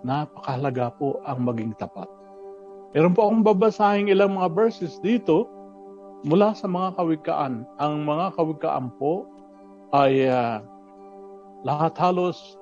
napakahalaga 0.00 0.90
po 0.96 1.20
ang 1.28 1.44
maging 1.44 1.76
tapat. 1.76 2.15
Meron 2.96 3.12
po 3.12 3.28
akong 3.28 3.44
babasahing 3.44 4.08
ilang 4.08 4.40
mga 4.40 4.56
verses 4.56 4.96
dito 5.04 5.44
mula 6.24 6.56
sa 6.56 6.64
mga 6.64 6.96
kawikaan. 6.96 7.68
Ang 7.76 8.08
mga 8.08 8.32
kawikaan 8.40 8.88
po 8.96 9.28
ay 9.92 10.24
uh, 10.24 10.64
lahat 11.60 11.92
halos 12.00 12.56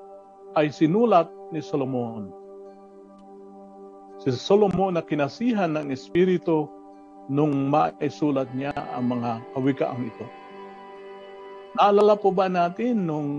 ay 0.58 0.74
sinulat 0.74 1.30
ni 1.54 1.62
Solomon. 1.62 2.34
Si 4.26 4.34
Solomon 4.34 4.98
na 4.98 5.06
kinasihan 5.06 5.70
ng 5.70 5.94
Espiritu 5.94 6.66
nung 7.30 7.70
maisulat 7.70 8.50
niya 8.58 8.74
ang 8.74 9.14
mga 9.14 9.38
kawikaang 9.54 10.02
ito. 10.02 10.26
Naalala 11.78 12.18
po 12.18 12.34
ba 12.34 12.50
natin 12.50 13.06
nung 13.06 13.30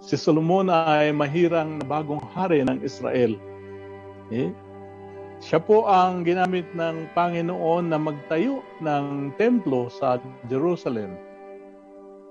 si 0.00 0.16
Solomon 0.16 0.72
ay 0.72 1.12
mahirang 1.12 1.76
na 1.76 1.84
bagong 1.84 2.24
hari 2.32 2.64
ng 2.64 2.80
Israel? 2.80 3.36
Eh? 4.32 4.48
Siya 5.40 5.56
po 5.56 5.88
ang 5.88 6.20
ginamit 6.20 6.68
ng 6.76 7.16
Panginoon 7.16 7.88
na 7.88 7.96
magtayo 7.96 8.60
ng 8.84 9.32
templo 9.40 9.88
sa 9.88 10.20
Jerusalem 10.52 11.16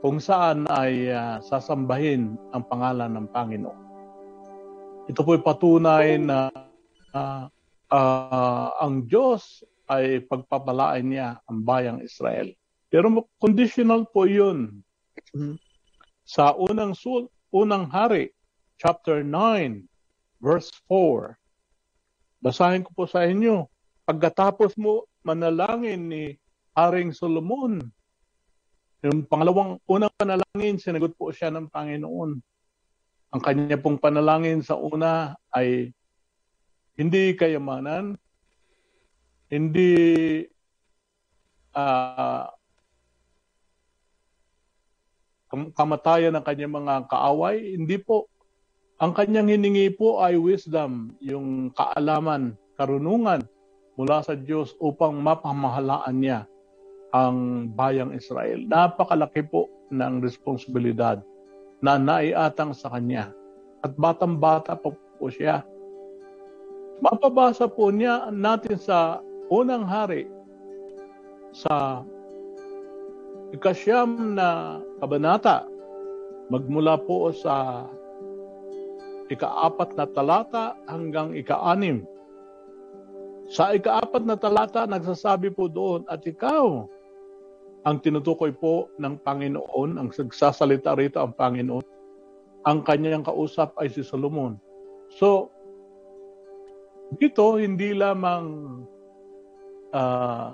kung 0.05 0.21
saan 0.21 0.69
ay 0.69 1.09
uh, 1.09 1.41
sasambahin 1.41 2.37
ang 2.53 2.63
pangalan 2.69 3.17
ng 3.17 3.27
Panginoon. 3.33 3.81
Ito 5.09 5.25
po 5.25 5.33
ay 5.33 5.41
patunay 5.41 6.21
na 6.21 6.53
uh, 7.17 7.49
uh, 7.89 8.67
ang 8.77 9.09
Diyos 9.09 9.65
ay 9.89 10.21
pagpapalain 10.29 11.09
niya 11.09 11.41
ang 11.49 11.65
bayang 11.65 12.05
Israel. 12.05 12.53
Pero 12.93 13.25
conditional 13.41 14.05
po 14.05 14.29
yun. 14.29 14.85
Sa 16.29 16.53
unang 16.53 16.93
sul 16.93 17.25
unang 17.49 17.89
hari, 17.89 18.29
chapter 18.77 19.25
9, 19.25 19.81
verse 20.45 20.69
4. 20.85 21.33
Basahin 22.39 22.83
ko 22.87 22.91
po 22.95 23.03
sa 23.05 23.27
inyo. 23.27 23.67
Pagkatapos 24.07 24.79
mo 24.79 25.05
manalangin 25.21 26.07
ni 26.07 26.23
Haring 26.73 27.11
Solomon, 27.11 27.83
yung 28.99 29.23
pangalawang 29.27 29.79
unang 29.87 30.11
panalangin, 30.15 30.79
sinagot 30.79 31.15
po 31.15 31.31
siya 31.31 31.51
ng 31.51 31.71
Panginoon. 31.71 32.31
Ang 33.29 33.41
kanya 33.43 33.77
pong 33.79 33.99
panalangin 33.99 34.59
sa 34.63 34.75
una 34.75 35.37
ay 35.53 35.93
hindi 36.99 37.31
kayamanan, 37.35 38.19
hindi 39.47 39.91
uh, 41.71 42.43
kamatayan 45.49 46.35
ng 46.37 46.45
kanyang 46.45 46.73
mga 46.83 46.95
kaaway. 47.09 47.73
Hindi 47.73 47.97
po. 47.97 48.29
Ang 48.99 49.15
kanyang 49.15 49.47
hiningi 49.47 49.95
po 49.95 50.19
ay 50.19 50.35
wisdom, 50.35 51.15
yung 51.23 51.71
kaalaman, 51.71 52.59
karunungan 52.75 53.47
mula 53.95 54.19
sa 54.19 54.35
Diyos 54.35 54.75
upang 54.83 55.23
mapamahalaan 55.23 56.19
niya 56.19 56.43
ang 57.15 57.71
bayang 57.79 58.11
Israel. 58.11 58.59
Napakalaki 58.67 59.47
po 59.47 59.71
ng 59.87 60.19
responsibilidad 60.19 61.23
na 61.79 61.95
naiatang 61.95 62.75
sa 62.75 62.91
kanya. 62.91 63.31
At 63.87 63.95
batang-bata 63.95 64.75
po 64.75 64.99
po 65.15 65.31
siya. 65.31 65.63
Mapabasa 66.99 67.71
po 67.71 67.95
niya 67.95 68.27
natin 68.35 68.75
sa 68.75 69.23
unang 69.47 69.87
hari 69.87 70.27
sa 71.55 72.03
ikasyam 73.55 74.35
na 74.35 74.79
kabanata, 74.99 75.63
magmula 76.51 76.99
po 76.99 77.31
sa 77.31 77.87
ikaapat 79.29 79.93
na 79.93 80.05
talata 80.09 80.73
hanggang 80.89 81.37
ikaanim. 81.37 82.03
Sa 83.49 83.73
ikaapat 83.73 84.25
na 84.25 84.37
talata, 84.37 84.85
nagsasabi 84.85 85.53
po 85.53 85.69
doon, 85.69 86.05
at 86.05 86.21
ikaw, 86.25 86.85
ang 87.85 87.97
tinutukoy 88.03 88.53
po 88.53 88.91
ng 89.01 89.17
Panginoon, 89.21 89.97
ang 89.97 90.09
nagsasalita 90.11 90.93
rito 90.93 91.17
ang 91.17 91.33
Panginoon, 91.33 91.85
ang 92.67 92.83
kanyang 92.83 93.25
kausap 93.25 93.73
ay 93.79 93.89
si 93.89 94.03
Solomon. 94.05 94.59
So, 95.17 95.49
dito, 97.17 97.57
hindi 97.57 97.97
lamang 97.97 98.45
uh, 99.95 100.53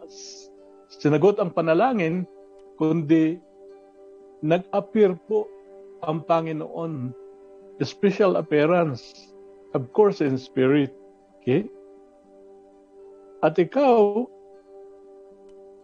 sinagot 0.88 1.42
ang 1.44 1.52
panalangin, 1.52 2.24
kundi 2.80 3.36
nag-appear 4.40 5.20
po 5.28 5.52
ang 6.06 6.24
Panginoon. 6.24 7.25
Special 7.84 8.40
appearance. 8.40 9.32
Of 9.76 9.92
course, 9.92 10.24
in 10.24 10.40
spirit. 10.40 10.96
Okay? 11.44 11.68
At 13.44 13.60
ikaw, 13.60 14.26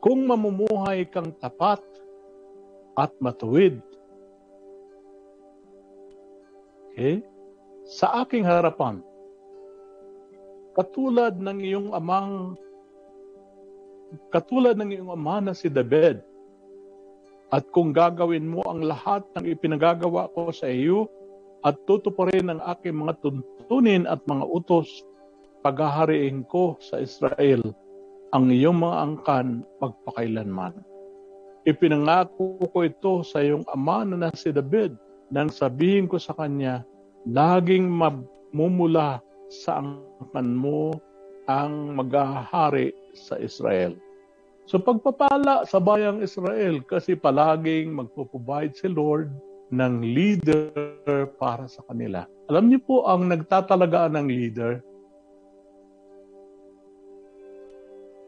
kung 0.02 0.26
mamumuhay 0.26 1.06
kang 1.12 1.36
tapat 1.38 1.84
at 2.98 3.14
matuwid, 3.22 3.78
okay, 6.90 7.22
sa 7.86 8.26
aking 8.26 8.48
harapan, 8.48 9.06
katulad 10.74 11.38
ng 11.38 11.60
iyong 11.62 11.90
amang 11.94 12.58
katulad 14.34 14.74
ng 14.76 14.90
iyong 14.98 15.12
ama 15.14 15.38
na 15.40 15.54
si 15.54 15.70
David, 15.70 16.26
at 17.52 17.68
kung 17.70 17.94
gagawin 17.94 18.48
mo 18.48 18.64
ang 18.66 18.82
lahat 18.82 19.22
ng 19.38 19.46
ipinagagawa 19.46 20.32
ko 20.34 20.50
sa 20.50 20.72
iyo 20.72 21.06
at 21.62 21.78
tutuparin 21.86 22.50
ang 22.50 22.62
aking 22.66 22.98
mga 22.98 23.22
tuntunin 23.22 24.10
at 24.10 24.22
mga 24.26 24.46
utos, 24.50 24.90
paghahariin 25.62 26.42
ko 26.50 26.78
sa 26.82 26.98
Israel 26.98 27.62
ang 28.34 28.50
iyong 28.50 28.82
mga 28.82 28.98
angkan 28.98 29.48
magpakailanman. 29.78 30.74
Ipinangako 31.68 32.58
ko 32.74 32.78
ito 32.82 33.14
sa 33.22 33.46
iyong 33.46 33.62
ama 33.70 34.02
na 34.02 34.34
si 34.34 34.50
David 34.50 34.98
nang 35.30 35.54
sabihin 35.54 36.10
ko 36.10 36.18
sa 36.18 36.34
kanya, 36.34 36.82
laging 37.30 37.86
mamumula 37.86 39.22
sa 39.52 39.86
angkan 39.86 40.50
mo 40.58 40.98
ang 41.46 41.94
maghahari 41.94 42.96
sa 43.14 43.38
Israel. 43.38 43.94
So 44.66 44.80
pagpapala 44.80 45.68
sa 45.68 45.84
bayang 45.84 46.24
Israel 46.24 46.82
kasi 46.88 47.14
palaging 47.14 47.92
magpo-provide 47.92 48.74
si 48.74 48.88
Lord 48.88 49.30
ng 49.72 50.04
leader 50.04 51.32
para 51.40 51.66
sa 51.72 51.82
kanila. 51.88 52.28
Alam 52.52 52.68
niyo 52.68 52.80
po 52.84 53.08
ang 53.08 53.32
nagtatalagaan 53.32 54.20
ng 54.20 54.28
leader, 54.28 54.84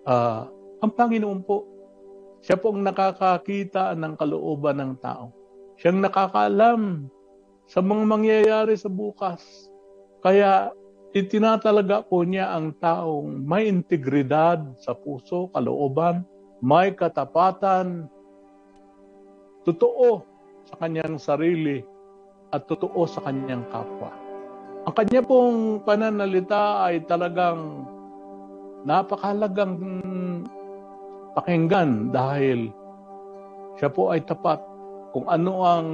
uh, 0.08 0.47
ang 0.79 0.91
Panginoon 0.95 1.41
po. 1.43 1.67
Siya 2.43 2.60
po 2.60 2.75
ang 2.75 2.84
nakakakita 2.84 3.95
ng 3.95 4.19
kalooban 4.19 4.79
ng 4.79 4.93
tao. 4.99 5.32
Siyang 5.79 6.03
nakakaalam 6.03 7.08
sa 7.67 7.79
mga 7.79 8.03
mangyayari 8.03 8.75
sa 8.75 8.91
bukas. 8.91 9.71
Kaya 10.19 10.71
itinatalaga 11.15 12.03
po 12.03 12.27
niya 12.27 12.51
ang 12.51 12.75
taong 12.79 13.47
may 13.47 13.71
integridad 13.71 14.60
sa 14.79 14.91
puso, 14.91 15.47
kalooban, 15.56 16.27
may 16.60 16.91
katapatan, 16.91 18.12
totoo 19.63 20.33
sa 20.67 20.76
kanyang 20.80 21.15
sarili 21.19 21.84
at 22.54 22.65
totoo 22.69 23.04
sa 23.10 23.23
kanyang 23.26 23.65
kapwa. 23.73 24.13
Ang 24.84 24.93
kanya 24.95 25.21
pong 25.23 25.82
pananalita 25.88 26.86
ay 26.88 27.04
talagang 27.08 27.88
napakahalagang 28.84 29.80
pakinggan 31.34 32.12
dahil 32.12 32.69
siya 33.80 33.89
po 33.89 34.12
ay 34.12 34.21
tapat 34.28 34.60
kung 35.13 35.30
ano 35.30 35.54
ang 35.62 35.88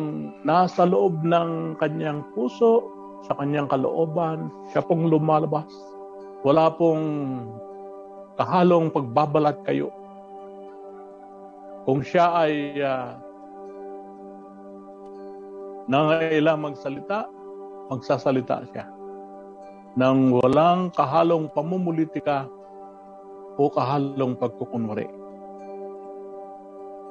nasa 0.47 0.87
loob 0.87 1.21
ng 1.27 1.75
kanyang 1.75 2.23
puso, 2.31 2.87
sa 3.27 3.35
kanyang 3.35 3.67
kalooban, 3.67 4.47
siya 4.71 4.79
pong 4.79 5.11
lumalabas. 5.11 5.67
Wala 6.47 6.71
pong 6.71 7.03
kahalong 8.39 8.87
pagbabalat 8.95 9.59
kayo. 9.67 9.91
Kung 11.83 11.99
siya 11.99 12.31
ay 12.47 12.79
uh, 12.79 13.19
nangailang 15.89 16.61
magsalita, 16.61 17.25
magsasalita 17.89 18.61
siya. 18.69 18.85
Nang 19.97 20.37
walang 20.37 20.93
kahalong 20.93 21.49
pamumulitika 21.49 22.45
o 23.57 23.67
kahalong 23.67 24.37
pagkukunwari. 24.37 25.09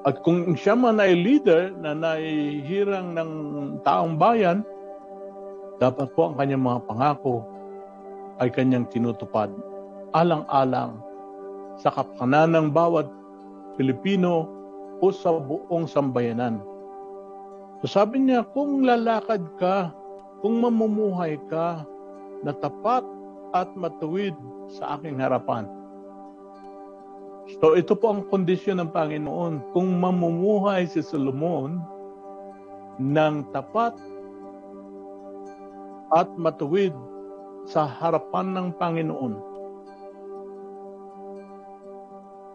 At 0.06 0.22
kung 0.22 0.54
siya 0.54 0.78
man 0.78 1.02
ay 1.02 1.18
leader 1.18 1.74
na 1.74 1.92
naihirang 1.92 3.18
ng 3.18 3.32
taong 3.82 4.14
bayan, 4.14 4.62
dapat 5.82 6.14
po 6.14 6.30
ang 6.30 6.38
kanyang 6.38 6.62
mga 6.62 6.80
pangako 6.86 7.44
ay 8.38 8.48
kanyang 8.54 8.86
tinutupad 8.88 9.50
alang-alang 10.14 11.02
sa 11.76 11.90
kapakanan 11.92 12.54
ng 12.54 12.66
bawat 12.72 13.10
Pilipino 13.76 14.48
o 14.98 15.10
sa 15.12 15.34
buong 15.34 15.86
sambayanan. 15.86 16.62
So 17.82 17.86
sabi 17.86 18.26
niya, 18.26 18.42
kung 18.50 18.82
lalakad 18.82 19.44
ka, 19.58 19.94
kung 20.42 20.62
mamumuhay 20.62 21.38
ka 21.46 21.86
na 22.42 22.54
tapat 22.54 23.06
at 23.54 23.70
matuwid 23.78 24.34
sa 24.66 24.98
aking 24.98 25.22
harapan, 25.22 25.66
So 27.56 27.72
ito 27.80 27.96
po 27.96 28.12
ang 28.12 28.28
kondisyon 28.28 28.76
ng 28.76 28.92
Panginoon. 28.92 29.72
Kung 29.72 29.96
mamumuhay 29.96 30.84
si 30.84 31.00
Solomon 31.00 31.80
ng 33.00 33.34
tapat 33.56 33.96
at 36.12 36.28
matuwid 36.36 36.92
sa 37.64 37.88
harapan 37.88 38.52
ng 38.52 38.66
Panginoon, 38.76 39.34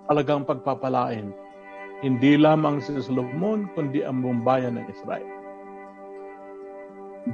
talagang 0.06 0.46
pagpapalain. 0.46 1.34
Hindi 2.04 2.36
lamang 2.36 2.84
si 2.84 2.92
Solomon, 3.00 3.72
kundi 3.72 4.04
ang 4.04 4.20
buong 4.20 4.44
bayan 4.44 4.76
ng 4.76 4.92
Israel. 4.92 5.24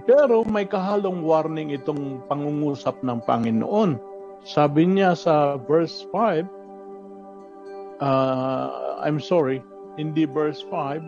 Pero 0.06 0.46
may 0.46 0.70
kahalong 0.70 1.26
warning 1.26 1.74
itong 1.74 2.22
pangungusap 2.30 3.02
ng 3.02 3.18
Panginoon. 3.26 3.98
Sabi 4.46 4.86
niya 4.86 5.18
sa 5.18 5.58
verse 5.58 6.06
5, 6.14 6.46
uh, 7.98 9.02
I'm 9.02 9.18
sorry, 9.18 9.66
hindi 9.98 10.30
verse 10.30 10.62
5, 10.70 11.02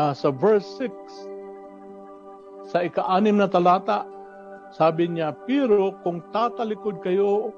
uh, 0.00 0.16
sa 0.16 0.32
verse 0.32 0.64
6, 0.80 2.72
sa 2.72 2.88
ika-anim 2.88 3.36
na 3.36 3.52
talata, 3.52 4.08
sabi 4.72 5.12
niya, 5.12 5.36
Pero 5.44 5.92
kung 6.00 6.24
tatalikod 6.32 7.04
kayo 7.04 7.52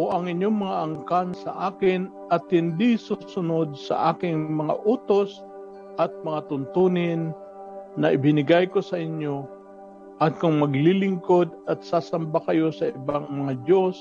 o 0.00 0.08
ang 0.08 0.24
inyong 0.28 0.56
mga 0.56 0.76
angkan 0.88 1.28
sa 1.36 1.72
akin 1.72 2.08
at 2.32 2.48
hindi 2.48 2.96
susunod 2.96 3.76
sa 3.76 4.16
aking 4.16 4.56
mga 4.56 4.80
utos 4.88 5.44
at 6.00 6.08
mga 6.24 6.48
tuntunin 6.48 7.36
na 8.00 8.16
ibinigay 8.16 8.64
ko 8.72 8.80
sa 8.80 8.96
inyo, 8.96 9.44
at 10.22 10.38
kung 10.38 10.62
maglilingkod 10.62 11.50
at 11.66 11.82
sasamba 11.82 12.38
kayo 12.46 12.70
sa 12.70 12.94
ibang 12.94 13.26
mga 13.26 13.58
Diyos 13.66 13.98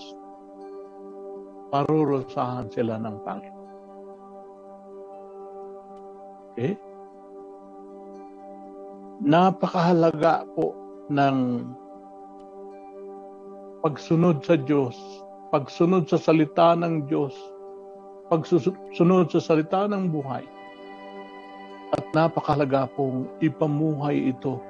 parurusahan 1.73 2.69
sila 2.69 3.01
ng 3.01 3.15
Panginoon. 3.25 3.69
Okay? 6.53 6.73
Napakahalaga 9.25 10.45
po 10.53 10.77
ng 11.09 11.65
pagsunod 13.81 14.45
sa 14.45 14.61
Diyos, 14.61 14.93
pagsunod 15.51 16.07
sa 16.07 16.15
salita 16.15 16.73
ng 16.79 17.05
Diyos, 17.11 17.35
pagsunod 18.31 19.27
sa 19.27 19.39
salita 19.43 19.85
ng 19.85 20.07
buhay. 20.07 20.47
At 21.91 22.07
napakahalaga 22.15 22.87
pong 22.95 23.27
ipamuhay 23.43 24.31
ito. 24.31 24.63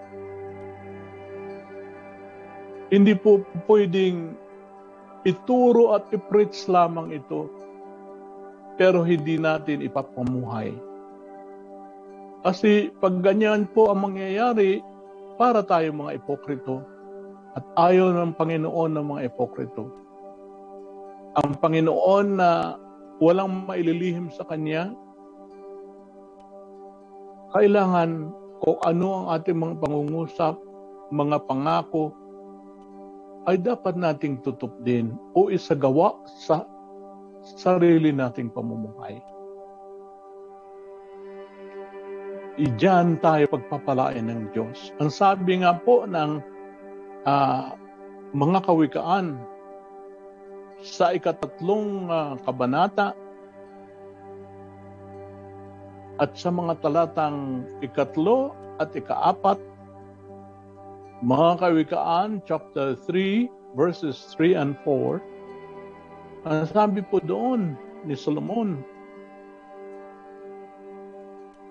Hindi 2.89 3.13
po 3.13 3.45
pwedeng 3.69 4.35
Ituro 5.21 5.93
at 5.93 6.09
i-preach 6.09 6.65
lamang 6.65 7.13
ito, 7.13 7.45
pero 8.73 9.05
hindi 9.05 9.37
natin 9.37 9.85
ipapamuhay. 9.85 10.73
Kasi 12.41 12.89
pag 12.97 13.21
ganyan 13.21 13.69
po 13.69 13.93
ang 13.93 14.09
mangyayari, 14.09 14.81
para 15.37 15.61
tayo 15.61 15.93
mga 15.93 16.21
ipokrito 16.21 16.81
at 17.53 17.65
ayaw 17.77 18.13
ng 18.13 18.33
Panginoon 18.33 18.97
ng 18.97 19.05
mga 19.13 19.21
ipokrito. 19.29 19.89
Ang 21.41 21.57
Panginoon 21.57 22.27
na 22.37 22.77
walang 23.17 23.65
maililihim 23.65 24.29
sa 24.29 24.45
Kanya, 24.45 24.93
kailangan 27.53 28.29
kung 28.61 28.77
ano 28.85 29.25
ang 29.25 29.25
ating 29.35 29.57
mga 29.57 29.75
pangungusap, 29.81 30.55
mga 31.09 31.37
pangako, 31.49 32.13
ay 33.49 33.57
dapat 33.57 33.97
nating 33.97 34.37
tutup 34.45 34.69
din 34.85 35.17
o 35.33 35.49
isagawa 35.49 36.13
sa 36.45 36.61
sarili 37.41 38.13
nating 38.13 38.53
pamumuhay. 38.53 39.17
Iyan 42.61 43.17
tayo 43.17 43.49
pagpapalain 43.49 44.29
ng 44.29 44.53
Diyos. 44.53 44.93
Ang 45.01 45.09
sabi 45.09 45.65
nga 45.65 45.73
po 45.81 46.05
ng 46.05 46.37
uh, 47.25 47.73
mga 48.37 48.59
kawikaan 48.61 49.41
sa 50.81 51.13
ikatatlong 51.13 52.09
uh, 52.09 52.33
kabanata 52.41 53.13
at 56.17 56.33
sa 56.37 56.49
mga 56.49 56.77
talatang 56.81 57.65
ikatlo 57.81 58.53
at 58.81 58.93
ikaapat 58.93 59.61
mga 61.21 61.61
Kawikaan, 61.61 62.41
chapter 62.49 62.97
3, 62.97 63.45
verses 63.77 64.33
3 64.33 64.57
and 64.57 64.73
4, 64.81 65.21
ang 66.49 66.65
sabi 66.65 67.05
po 67.05 67.21
doon 67.21 67.77
ni 68.09 68.17
Solomon, 68.17 68.81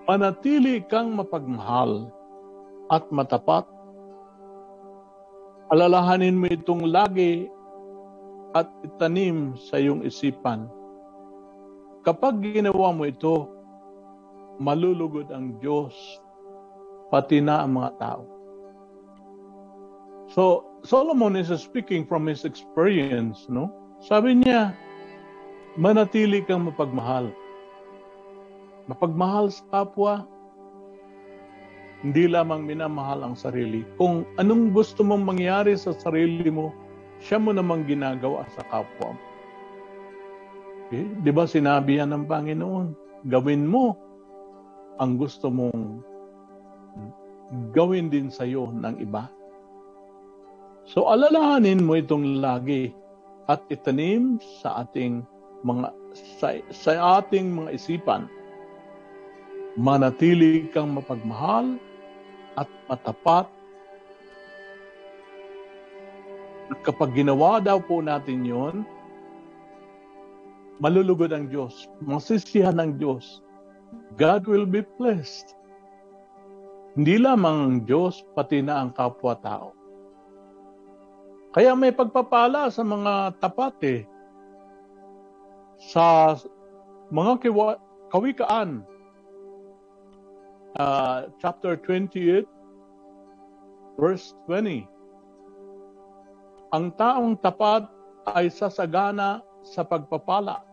Manatili 0.07 0.83
kang 0.87 1.15
mapagmahal 1.15 2.11
at 2.91 3.03
matapat. 3.11 3.67
Alalahanin 5.71 6.35
mo 6.35 6.51
itong 6.51 6.87
lagi 6.87 7.47
at 8.51 8.67
itanim 8.83 9.55
sa 9.55 9.79
iyong 9.79 10.03
isipan. 10.03 10.67
Kapag 12.01 12.41
ginawa 12.41 12.91
mo 12.91 13.05
ito, 13.07 13.47
malulugod 14.57 15.29
ang 15.29 15.57
Diyos, 15.61 15.93
pati 17.13 17.39
na 17.39 17.63
ang 17.63 17.77
mga 17.77 17.91
tao. 18.01 18.23
So, 20.31 20.65
Solomon 20.81 21.35
is 21.37 21.51
speaking 21.61 22.07
from 22.07 22.25
his 22.25 22.47
experience, 22.47 23.45
no? 23.51 23.69
Sabi 24.01 24.41
niya, 24.41 24.73
manatili 25.77 26.41
kang 26.41 26.65
mapagmahal. 26.65 27.29
Mapagmahal 28.89 29.53
sa 29.53 29.61
kapwa, 29.69 30.25
hindi 32.01 32.25
lamang 32.25 32.65
minamahal 32.65 33.21
ang 33.21 33.37
sarili. 33.37 33.85
Kung 34.01 34.25
anong 34.41 34.73
gusto 34.73 35.05
mong 35.05 35.21
mangyari 35.21 35.77
sa 35.77 35.93
sarili 35.93 36.49
mo, 36.49 36.73
siya 37.21 37.37
mo 37.37 37.53
namang 37.53 37.85
ginagawa 37.85 38.49
sa 38.51 38.65
kapwa 38.65 39.13
mo. 39.13 39.21
Okay? 40.91 41.07
Di 41.23 41.31
ba 41.31 41.47
sinabi 41.47 42.01
yan 42.01 42.11
ng 42.11 42.25
Panginoon? 42.27 42.87
Gawin 43.29 43.63
mo 43.69 43.95
ang 44.99 45.15
gusto 45.15 45.47
mong 45.47 46.03
gawin 47.71 48.11
din 48.11 48.27
sa 48.27 48.43
iyo 48.43 48.73
ng 48.73 48.99
iba. 48.99 49.29
So 50.83 51.07
alalahanin 51.07 51.85
mo 51.85 51.95
itong 51.95 52.41
lagi 52.41 52.91
at 53.47 53.63
itanim 53.71 54.41
sa 54.59 54.83
ating 54.83 55.23
mga 55.61 55.93
sa, 56.41 56.57
sa 56.73 57.21
ating 57.21 57.53
mga 57.55 57.69
isipan. 57.77 58.27
Manatili 59.79 60.67
kang 60.75 60.91
mapagmahal 60.91 61.79
at 62.59 62.67
matapat. 62.91 63.47
Kapag 66.79 67.11
ginawa 67.15 67.59
daw 67.59 67.83
po 67.83 67.99
natin 67.99 68.47
yon, 68.47 68.87
malulugod 70.79 71.35
ang 71.35 71.51
Diyos, 71.51 71.91
masisihan 72.01 72.79
ng 72.79 72.97
Diyos. 72.97 73.43
God 74.15 74.47
will 74.47 74.65
be 74.65 74.81
blessed. 74.95 75.53
Hindi 76.95 77.19
lamang 77.19 77.57
ang 77.59 77.77
Diyos, 77.83 78.23
pati 78.35 78.63
na 78.63 78.83
ang 78.83 78.91
kapwa-tao. 78.95 79.75
Kaya 81.51 81.75
may 81.75 81.91
pagpapala 81.91 82.71
sa 82.71 82.83
mga 82.83 83.35
tapat 83.43 83.75
eh. 83.83 84.01
Sa 85.79 86.35
mga 87.11 87.43
kiwa, 87.43 87.75
kawikaan, 88.07 88.87
uh, 90.79 91.27
chapter 91.43 91.75
28, 91.75 92.47
verse 93.99 94.31
20. 94.47 94.87
Ang 96.71 96.95
taong 96.95 97.35
tapat 97.35 97.83
ay 98.31 98.47
sasagana 98.47 99.43
sa 99.59 99.83
pagpapala. 99.83 100.63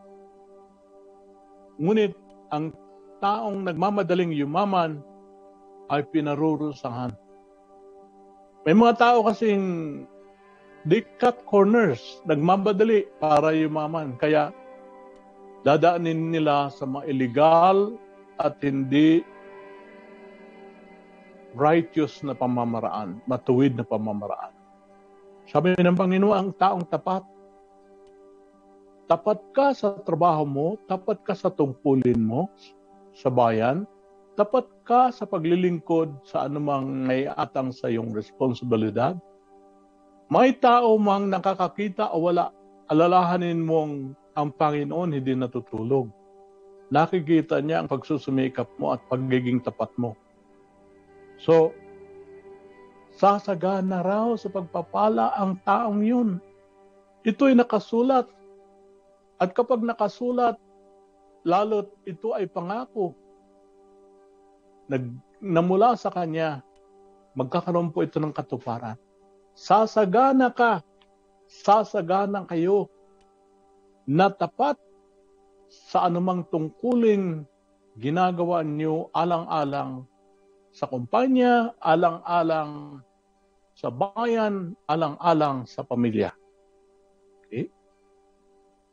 Ngunit 1.74 2.14
ang 2.54 2.70
taong 3.18 3.66
nagmamadaling 3.66 4.30
yumaman 4.30 5.02
ay 5.90 6.06
pinarurusahan. 6.06 7.10
May 8.62 8.78
mga 8.78 8.94
tao 8.94 9.26
kasing 9.26 9.64
they 10.86 11.02
cut 11.18 11.42
corners, 11.50 12.22
nagmamadali 12.30 13.10
para 13.18 13.50
yumaman. 13.50 14.14
Kaya 14.22 14.54
dadaanin 15.66 16.30
nila 16.30 16.70
sa 16.70 16.86
mga 16.86 17.10
illegal 17.10 17.98
at 18.38 18.54
hindi 18.62 19.26
righteous 21.58 22.22
na 22.22 22.38
pamamaraan, 22.38 23.18
matuwid 23.26 23.74
na 23.74 23.82
pamamaraan. 23.82 24.57
Sabi 25.48 25.72
ng 25.80 25.96
Panginoon, 25.96 26.36
ang 26.36 26.50
taong 26.52 26.84
tapat. 26.84 27.24
Tapat 29.08 29.40
ka 29.56 29.72
sa 29.72 29.96
trabaho 30.04 30.44
mo, 30.44 30.76
tapat 30.84 31.24
ka 31.24 31.32
sa 31.32 31.48
tungkulin 31.48 32.20
mo 32.20 32.52
sa 33.16 33.32
bayan, 33.32 33.88
tapat 34.36 34.68
ka 34.84 35.08
sa 35.08 35.24
paglilingkod 35.24 36.28
sa 36.28 36.44
anumang 36.44 36.84
may 37.08 37.24
atang 37.24 37.72
sa 37.72 37.88
iyong 37.88 38.12
responsibilidad. 38.12 39.16
May 40.28 40.52
tao 40.52 41.00
mang 41.00 41.32
nakakakita 41.32 42.12
o 42.12 42.28
wala, 42.28 42.52
alalahanin 42.92 43.64
mong 43.64 44.12
ang 44.36 44.52
Panginoon 44.52 45.16
hindi 45.16 45.32
natutulog. 45.32 46.12
Nakikita 46.92 47.64
niya 47.64 47.80
ang 47.80 47.88
pagsusumikap 47.88 48.68
mo 48.76 48.92
at 48.92 49.00
pagiging 49.08 49.64
tapat 49.64 49.88
mo. 49.96 50.12
So, 51.40 51.72
sasagana 53.18 53.98
raw 54.06 54.38
sa 54.38 54.46
pagpapala 54.46 55.34
ang 55.34 55.58
taong 55.66 56.06
yun. 56.06 56.38
Ito'y 57.26 57.58
nakasulat. 57.58 58.30
At 59.42 59.50
kapag 59.54 59.82
nakasulat, 59.82 60.54
lalo't 61.42 61.90
ito 62.06 62.34
ay 62.34 62.46
pangako, 62.46 63.14
nag, 64.86 65.14
namula 65.42 65.98
sa 65.98 66.14
kanya, 66.14 66.62
magkakaroon 67.34 67.90
po 67.90 68.06
ito 68.06 68.22
ng 68.22 68.34
katuparan. 68.34 68.98
Sasagana 69.54 70.54
ka, 70.54 70.82
sasagana 71.46 72.46
kayo 72.46 72.86
na 74.06 74.30
tapat 74.30 74.78
sa 75.68 76.06
anumang 76.06 76.46
tungkuling 76.48 77.42
ginagawa 77.98 78.62
niyo 78.62 79.10
alang-alang 79.10 80.06
sa 80.70 80.86
kumpanya, 80.86 81.74
alang-alang 81.82 83.02
sa 83.78 83.94
bayan, 83.94 84.74
alang-alang 84.90 85.62
sa 85.70 85.86
pamilya. 85.86 86.34
Okay? 87.46 87.70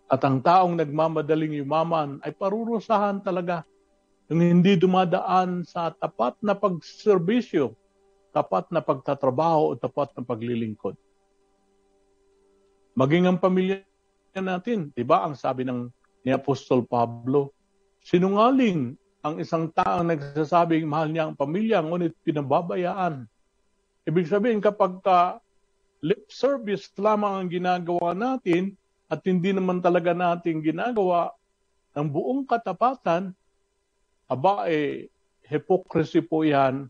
At 0.06 0.22
ang 0.22 0.46
taong 0.46 0.78
nagmamadaling 0.78 1.58
yumaman 1.58 2.22
ay 2.22 2.30
parurusahan 2.38 3.26
talaga 3.26 3.66
yung 4.30 4.46
hindi 4.46 4.78
dumadaan 4.78 5.66
sa 5.66 5.90
tapat 5.90 6.38
na 6.46 6.54
pagserbisyo, 6.54 7.74
tapat 8.30 8.70
na 8.70 8.86
pagtatrabaho 8.86 9.74
o 9.74 9.78
tapat 9.78 10.14
na 10.14 10.22
paglilingkod. 10.22 10.94
Maging 12.94 13.26
ang 13.26 13.42
pamilya 13.42 13.82
natin, 14.38 14.94
di 14.94 15.02
ba 15.02 15.26
ang 15.26 15.34
sabi 15.34 15.66
ng 15.66 15.90
ni 16.26 16.30
Apostol 16.30 16.86
Pablo, 16.86 17.54
sinungaling 18.06 18.94
ang 19.26 19.42
isang 19.42 19.74
taong 19.74 20.14
nagsasabing 20.14 20.86
mahal 20.86 21.10
niya 21.10 21.26
ang 21.26 21.34
pamilya, 21.34 21.82
ngunit 21.82 22.14
pinababayaan. 22.22 23.26
Ibig 24.06 24.30
sabihin, 24.30 24.62
kapag 24.62 25.02
ka 25.02 25.42
lip 26.06 26.30
service 26.30 26.94
lamang 27.02 27.46
ang 27.46 27.50
ginagawa 27.50 28.14
natin 28.14 28.78
at 29.10 29.26
hindi 29.26 29.50
naman 29.54 29.82
talaga 29.82 30.14
natin 30.14 30.62
ginagawa 30.62 31.34
ng 31.98 32.08
buong 32.10 32.46
katapatan, 32.46 33.34
aba 34.30 34.70
eh, 34.70 35.10
hypocrisy 35.46 36.22
po 36.22 36.46
yan 36.46 36.90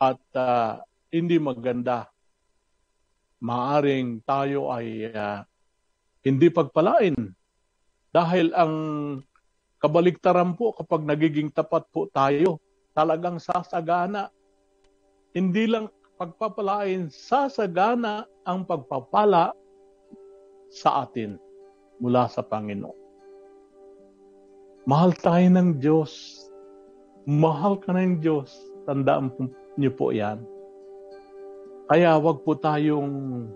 at 0.00 0.20
uh, 0.36 0.80
hindi 1.12 1.40
maganda. 1.40 2.08
Maaring 3.40 4.24
tayo 4.24 4.72
ay 4.72 5.08
uh, 5.12 5.44
hindi 6.24 6.48
pagpalain 6.48 7.16
dahil 8.12 8.52
ang 8.56 8.74
Kabaligtaran 9.84 10.56
po 10.56 10.72
kapag 10.72 11.04
nagiging 11.04 11.52
tapat 11.52 11.84
po 11.92 12.08
tayo, 12.08 12.56
talagang 12.96 13.36
sasagana. 13.36 14.32
Hindi 15.36 15.68
lang 15.68 15.92
pagpapalain, 16.14 17.10
sasagana 17.10 18.26
ang 18.46 18.62
pagpapala 18.62 19.54
sa 20.70 21.06
atin 21.06 21.38
mula 21.98 22.26
sa 22.30 22.42
Panginoon. 22.42 23.00
Mahal 24.84 25.16
tayo 25.16 25.48
ng 25.48 25.80
Diyos. 25.80 26.12
Mahal 27.24 27.80
ka 27.80 27.96
ng 27.96 28.20
Diyos. 28.20 28.52
Tandaan 28.84 29.32
niyo 29.80 29.96
po 29.96 30.12
yan. 30.12 30.44
Kaya 31.88 32.20
wag 32.20 32.44
po 32.44 32.52
tayong 32.56 33.48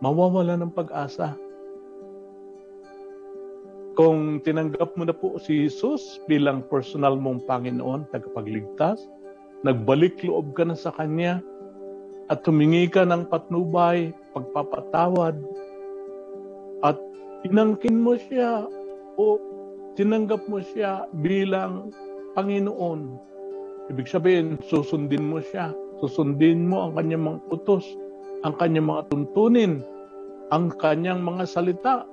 mawawala 0.00 0.60
ng 0.60 0.72
pag-asa 0.72 1.36
kung 4.00 4.40
tinanggap 4.40 4.96
mo 4.96 5.04
na 5.04 5.12
po 5.12 5.36
si 5.36 5.68
Jesus 5.68 6.24
bilang 6.24 6.64
personal 6.72 7.20
mong 7.20 7.44
Panginoon, 7.44 8.08
tagapagligtas, 8.08 8.96
nagbalik 9.66 10.20
loob 10.24 10.56
ka 10.56 10.64
na 10.64 10.76
sa 10.76 10.92
Kanya, 10.94 11.40
at 12.30 12.46
tumingi 12.46 12.86
ka 12.86 13.02
ng 13.02 13.26
patnubay, 13.26 14.14
pagpapatawad, 14.32 15.34
at 16.86 16.96
tinangkin 17.42 17.98
mo 17.98 18.14
siya 18.14 18.64
o 19.18 19.36
tinanggap 19.98 20.46
mo 20.46 20.62
siya 20.62 21.10
bilang 21.20 21.90
Panginoon. 22.38 23.18
Ibig 23.90 24.06
sabihin, 24.06 24.54
susundin 24.62 25.26
mo 25.26 25.42
siya. 25.42 25.74
Susundin 25.98 26.70
mo 26.70 26.88
ang 26.88 26.92
kanyang 26.94 27.24
mga 27.26 27.38
utos, 27.50 27.84
ang 28.46 28.54
kanyang 28.56 28.86
mga 28.86 29.02
tuntunin, 29.10 29.82
ang 30.54 30.70
kanyang 30.78 31.20
mga 31.20 31.44
salita, 31.44 32.06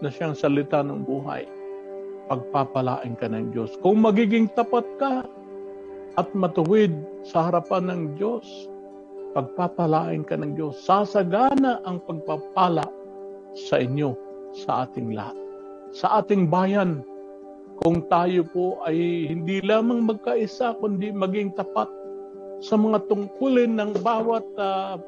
na 0.00 0.08
siyang 0.08 0.34
salita 0.34 0.80
ng 0.80 1.04
buhay, 1.04 1.44
pagpapalain 2.32 3.14
ka 3.18 3.28
ng 3.28 3.52
Diyos. 3.52 3.76
Kung 3.84 4.00
magiging 4.02 4.48
tapat 4.56 4.86
ka 4.96 5.28
at 6.18 6.26
matuwid 6.34 6.90
sa 7.22 7.46
harapan 7.46 7.86
ng 7.86 8.02
Diyos, 8.18 8.42
pagpapalain 9.38 10.26
ka 10.26 10.34
ng 10.34 10.58
Diyos. 10.58 10.82
Sasagana 10.82 11.78
ang 11.86 12.02
pagpapala 12.02 12.82
sa 13.54 13.78
inyo, 13.78 14.18
sa 14.50 14.82
ating 14.82 15.14
lahat. 15.14 15.38
Sa 15.94 16.18
ating 16.18 16.50
bayan, 16.50 17.06
kung 17.78 18.02
tayo 18.10 18.42
po 18.50 18.82
ay 18.82 19.30
hindi 19.30 19.62
lamang 19.62 20.10
magkaisa, 20.10 20.74
kundi 20.82 21.14
maging 21.14 21.54
tapat 21.54 21.86
sa 22.58 22.74
mga 22.74 23.06
tungkulin 23.06 23.78
ng 23.78 24.02
bawat 24.02 24.42
uh, 24.58 24.98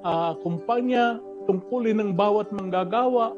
uh, 0.00 0.32
kumpanya, 0.40 1.20
tungkulin 1.44 2.00
ng 2.00 2.10
bawat 2.16 2.48
manggagawa, 2.56 3.36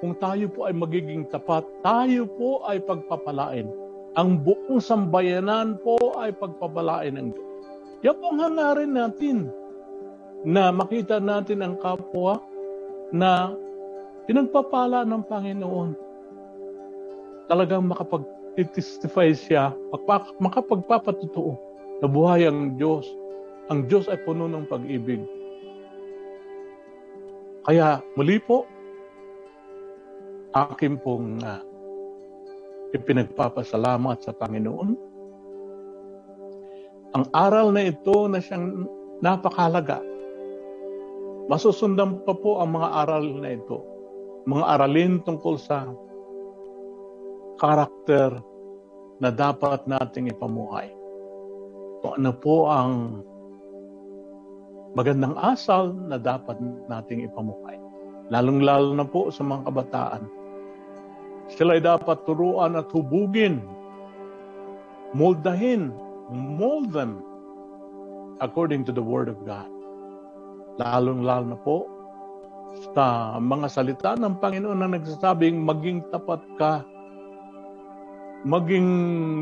kung 0.00 0.16
tayo 0.16 0.48
po 0.48 0.64
ay 0.64 0.72
magiging 0.72 1.28
tapat, 1.28 1.68
tayo 1.84 2.24
po 2.40 2.64
ay 2.64 2.80
pagpapalain. 2.80 3.83
Ang 4.14 4.46
buong 4.46 4.78
sambayanan 4.78 5.74
po 5.82 5.98
ay 6.22 6.30
pagpapalain 6.38 7.18
ng 7.18 7.28
Diyos. 7.34 7.52
Yan 8.06 8.16
po 8.22 8.24
ang 8.30 8.40
hangarin 8.46 8.94
natin 8.94 9.50
na 10.46 10.70
makita 10.70 11.18
natin 11.18 11.66
ang 11.66 11.74
kapwa 11.82 12.38
na 13.10 13.50
pinagpapala 14.30 15.02
ng 15.02 15.22
Panginoon. 15.26 15.90
Talagang 17.50 17.90
makapag-testify 17.90 19.34
siya, 19.34 19.74
makapagpapatutuo 20.38 21.58
na 21.98 22.06
buhay 22.06 22.46
ang 22.46 22.78
Diyos. 22.78 23.10
Ang 23.66 23.90
Diyos 23.90 24.06
ay 24.06 24.20
puno 24.22 24.46
ng 24.46 24.68
pag-ibig. 24.70 25.24
Kaya 27.64 27.98
muli 28.14 28.38
po, 28.38 28.68
akin 30.54 31.00
pong 31.02 31.40
uh, 31.42 31.64
ipinagpapasalamat 32.94 34.22
sa 34.22 34.30
Panginoon. 34.30 34.90
Ang 37.14 37.24
aral 37.34 37.74
na 37.74 37.82
ito 37.90 38.30
na 38.30 38.38
siyang 38.38 38.86
napakalaga. 39.18 39.98
Masusundan 41.50 42.22
pa 42.22 42.34
po 42.34 42.62
ang 42.62 42.78
mga 42.78 42.88
aral 43.04 43.24
na 43.42 43.50
ito. 43.54 43.82
Mga 44.46 44.64
aralin 44.78 45.12
tungkol 45.26 45.58
sa 45.58 45.90
karakter 47.58 48.34
na 49.18 49.30
dapat 49.30 49.86
nating 49.86 50.30
ipamuhay. 50.34 50.90
Kung 52.02 52.14
ano 52.18 52.32
po 52.34 52.66
ang 52.70 53.22
magandang 54.94 55.34
asal 55.38 55.94
na 56.06 56.18
dapat 56.18 56.58
nating 56.86 57.26
ipamuhay. 57.26 57.78
Lalong-lalo 58.30 58.94
na 58.96 59.06
po 59.06 59.28
sa 59.28 59.44
mga 59.44 59.70
kabataan 59.70 60.22
sila 61.52 61.76
ay 61.76 61.82
dapat 61.84 62.24
turuan 62.24 62.78
at 62.78 62.88
hubugin, 62.92 63.60
moldahin, 65.12 65.92
mold 66.32 66.90
them 66.90 67.20
according 68.40 68.82
to 68.82 68.92
the 68.92 69.02
Word 69.02 69.28
of 69.28 69.40
God. 69.44 69.68
Lalong-lalo 70.80 71.54
na 71.54 71.58
po 71.60 71.94
uh, 72.96 73.38
mga 73.38 73.66
salita 73.70 74.10
ng 74.18 74.38
Panginoon 74.42 74.78
na 74.82 74.88
nagsasabing 74.90 75.62
maging 75.62 76.02
tapat 76.10 76.42
ka, 76.58 76.82
maging 78.44 78.86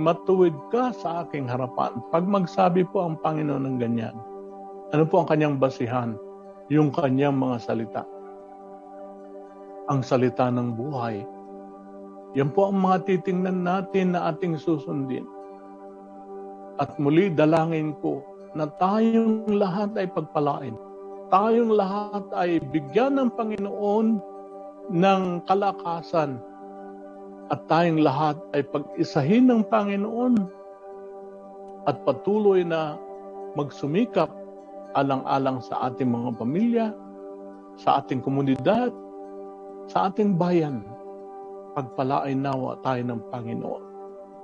matuwid 0.04 0.54
ka 0.70 0.92
sa 0.94 1.24
aking 1.26 1.48
harapan. 1.48 1.96
Pag 2.12 2.28
magsabi 2.28 2.84
po 2.86 3.02
ang 3.06 3.16
Panginoon 3.20 3.64
ng 3.66 3.76
ganyan, 3.80 4.16
ano 4.92 5.04
po 5.08 5.24
ang 5.24 5.28
kanyang 5.28 5.56
basihan? 5.56 6.14
Yung 6.68 6.92
kanyang 6.92 7.36
mga 7.36 7.56
salita. 7.64 8.02
Ang 9.90 10.00
salita 10.04 10.48
ng 10.48 10.78
buhay. 10.78 11.24
Yan 12.32 12.48
po 12.52 12.72
ang 12.72 12.80
mga 12.80 13.04
titingnan 13.04 13.64
natin 13.64 14.16
na 14.16 14.32
ating 14.32 14.56
susundin. 14.56 15.28
At 16.80 16.96
muli 16.96 17.28
dalangin 17.28 17.92
ko 18.00 18.24
na 18.56 18.68
tayong 18.80 19.48
lahat 19.52 19.92
ay 20.00 20.08
pagpalain. 20.08 20.72
Tayong 21.28 21.72
lahat 21.72 22.24
ay 22.36 22.60
bigyan 22.72 23.20
ng 23.20 23.30
Panginoon 23.36 24.20
ng 24.92 25.22
kalakasan 25.48 26.40
at 27.52 27.60
tayong 27.68 28.00
lahat 28.00 28.36
ay 28.56 28.64
pag-isahin 28.64 29.52
ng 29.52 29.60
Panginoon 29.68 30.40
at 31.84 32.00
patuloy 32.08 32.64
na 32.64 32.96
magsumikap 33.52 34.32
alang-alang 34.96 35.60
sa 35.60 35.88
ating 35.88 36.08
mga 36.08 36.30
pamilya, 36.36 36.86
sa 37.80 38.00
ating 38.00 38.20
komunidad, 38.24 38.92
sa 39.88 40.08
ating 40.12 40.36
bayan. 40.36 40.84
Pagpalain 41.72 42.40
nawa 42.40 42.80
tayo 42.84 43.00
ng 43.04 43.20
Panginoon. 43.32 43.84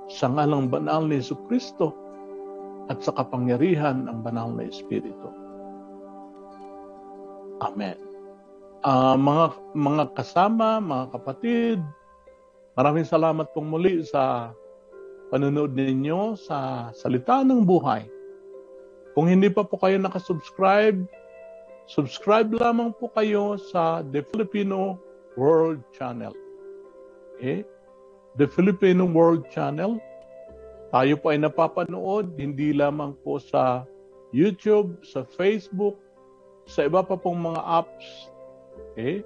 Sa 0.09 0.29
ngalang 0.29 0.73
banal 0.73 1.05
ni 1.05 1.21
Yesu 1.21 1.37
Kristo, 1.45 1.93
at 2.89 3.05
sa 3.05 3.13
kapangyarihan 3.13 4.09
ng 4.09 4.25
banal 4.25 4.49
na 4.49 4.65
Espiritu. 4.65 5.29
Amen. 7.61 7.95
Uh, 8.81 9.13
mga 9.13 9.45
mga 9.77 10.03
kasama, 10.17 10.81
mga 10.81 11.05
kapatid, 11.13 11.77
maraming 12.73 13.05
salamat 13.05 13.45
pong 13.53 13.69
muli 13.69 14.01
sa 14.01 14.55
panonood 15.29 15.77
ninyo 15.77 16.33
sa 16.33 16.89
Salita 16.97 17.45
ng 17.45 17.61
Buhay. 17.61 18.09
Kung 19.13 19.29
hindi 19.29 19.51
pa 19.51 19.61
po 19.61 19.77
kayo 19.77 20.01
nakasubscribe, 20.01 21.05
subscribe 21.85 22.49
lamang 22.57 22.95
po 22.97 23.11
kayo 23.13 23.59
sa 23.59 24.01
The 24.01 24.25
Filipino 24.33 24.97
World 25.37 25.83
Channel. 25.93 26.33
Okay? 27.39 27.63
The 28.35 28.51
Filipino 28.51 29.07
World 29.07 29.47
Channel 29.47 30.03
tayo 30.89 31.13
po 31.21 31.29
ay 31.29 31.37
napapanood 31.37 32.33
hindi 32.41 32.73
lamang 32.73 33.13
po 33.21 33.37
sa 33.37 33.85
YouTube, 34.33 34.97
sa 35.05 35.21
Facebook, 35.37 36.01
sa 36.65 36.89
iba 36.89 37.05
pa 37.05 37.13
pong 37.13 37.45
mga 37.45 37.61
apps. 37.61 38.07
Okay? 38.93 39.21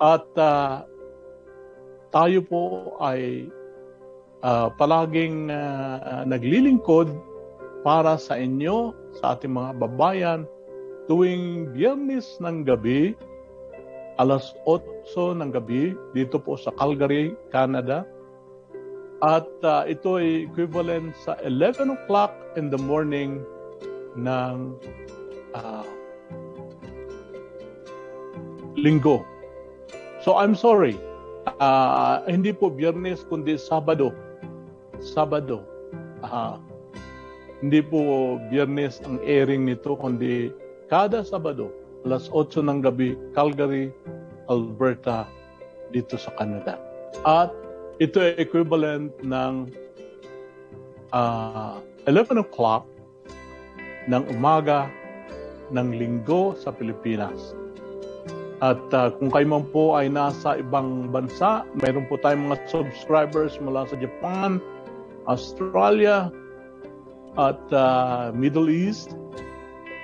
At 0.00 0.24
uh, 0.40 0.88
tayo 2.08 2.40
po 2.40 2.96
ay 3.04 3.52
uh, 4.40 4.72
palaging 4.80 5.52
uh, 5.52 6.24
naglilingkod 6.24 7.12
para 7.84 8.16
sa 8.16 8.40
inyo, 8.40 8.96
sa 9.20 9.36
ating 9.36 9.52
mga 9.52 9.76
babayan, 9.76 10.40
tuwing 11.04 11.68
biyernes 11.76 12.40
ng 12.40 12.64
gabi, 12.64 13.12
alas 14.16 14.56
8 14.64 14.82
ng 15.36 15.50
gabi, 15.52 15.92
dito 16.16 16.40
po 16.40 16.56
sa 16.56 16.72
Calgary, 16.74 17.36
Canada, 17.52 18.08
at 19.24 19.48
uh, 19.64 19.88
ito 19.88 20.20
ay 20.20 20.44
equivalent 20.44 21.16
sa 21.24 21.40
11 21.40 21.96
o'clock 21.96 22.32
in 22.60 22.68
the 22.68 22.76
morning 22.76 23.40
ng 24.16 24.76
uh, 25.56 25.86
linggo. 28.76 29.24
So 30.20 30.36
I'm 30.36 30.52
sorry. 30.52 31.00
Uh, 31.62 32.20
hindi 32.28 32.52
po 32.52 32.68
biyernes 32.68 33.24
kundi 33.24 33.56
Sabado. 33.56 34.12
Sabado. 35.00 35.64
Uh, 36.20 36.60
hindi 37.64 37.80
po 37.80 38.36
biyernes 38.52 39.00
ang 39.08 39.16
airing 39.24 39.64
nito 39.64 39.96
kundi 39.96 40.52
kada 40.92 41.24
Sabado, 41.24 41.72
alas 42.06 42.30
8 42.30 42.62
ng 42.62 42.78
gabi, 42.86 43.18
Calgary, 43.34 43.90
Alberta, 44.46 45.26
dito 45.90 46.14
sa 46.14 46.30
Canada. 46.38 46.78
At 47.26 47.50
ito 47.98 48.22
ay 48.22 48.38
equivalent 48.38 49.10
ng 49.26 49.74
uh, 51.10 51.82
ah, 51.82 52.06
11 52.06 52.46
o'clock 52.46 52.86
ng 54.06 54.22
umaga 54.30 54.86
ng 55.74 55.98
linggo 55.98 56.54
sa 56.54 56.70
Pilipinas. 56.70 57.58
At 58.62 58.80
uh, 58.94 59.12
kung 59.18 59.28
kayo 59.28 59.46
man 59.50 59.66
po 59.68 59.98
ay 59.98 60.08
nasa 60.08 60.62
ibang 60.62 61.10
bansa, 61.10 61.66
mayroon 61.82 62.06
po 62.08 62.16
tayong 62.22 62.48
mga 62.48 62.70
subscribers 62.70 63.58
mula 63.60 63.84
sa 63.84 63.98
Japan, 63.98 64.62
Australia, 65.26 66.30
at 67.36 67.60
uh, 67.68 68.32
Middle 68.32 68.72
East, 68.72 69.12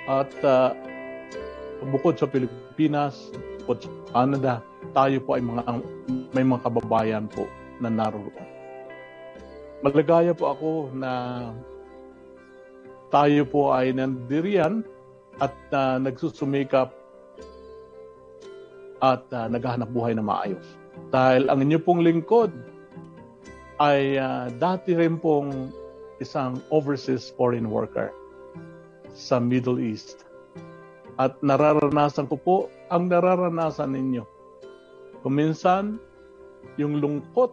at 0.04 0.28
uh, 0.44 0.76
bukod 1.90 2.14
sa 2.18 2.30
Pilipinas, 2.30 3.32
bukod 3.64 3.82
sa 3.82 3.90
Canada, 4.14 4.52
tayo 4.94 5.18
po 5.24 5.34
ay 5.34 5.42
mga, 5.42 5.62
may 6.34 6.44
mga 6.44 6.62
kababayan 6.62 7.26
po 7.26 7.48
na 7.82 7.90
naroon. 7.90 8.30
Malagaya 9.82 10.30
po 10.30 10.54
ako 10.54 10.70
na 10.94 11.12
tayo 13.10 13.42
po 13.44 13.74
ay 13.74 13.90
nandiriyan 13.90 14.86
at 15.42 15.54
uh, 15.74 15.98
nagsusumikap 15.98 16.94
at 19.02 19.26
uh, 19.34 19.50
naghahanap 19.50 19.90
buhay 19.90 20.14
na 20.14 20.22
maayos. 20.22 20.64
Dahil 21.10 21.50
ang 21.50 21.60
inyo 21.66 21.82
pong 21.82 22.06
lingkod 22.06 22.54
ay 23.82 24.16
uh, 24.16 24.46
dati 24.62 24.94
rin 24.94 25.18
pong 25.18 25.74
isang 26.22 26.62
overseas 26.70 27.34
foreign 27.34 27.66
worker 27.66 28.14
sa 29.12 29.42
Middle 29.42 29.82
East. 29.82 30.24
At 31.20 31.36
nararanasan 31.44 32.28
ko 32.28 32.36
po 32.40 32.56
ang 32.88 33.12
nararanasan 33.12 33.92
ninyo. 33.92 34.24
Kuminsan, 35.20 36.00
yung 36.80 36.98
lungkot, 36.98 37.52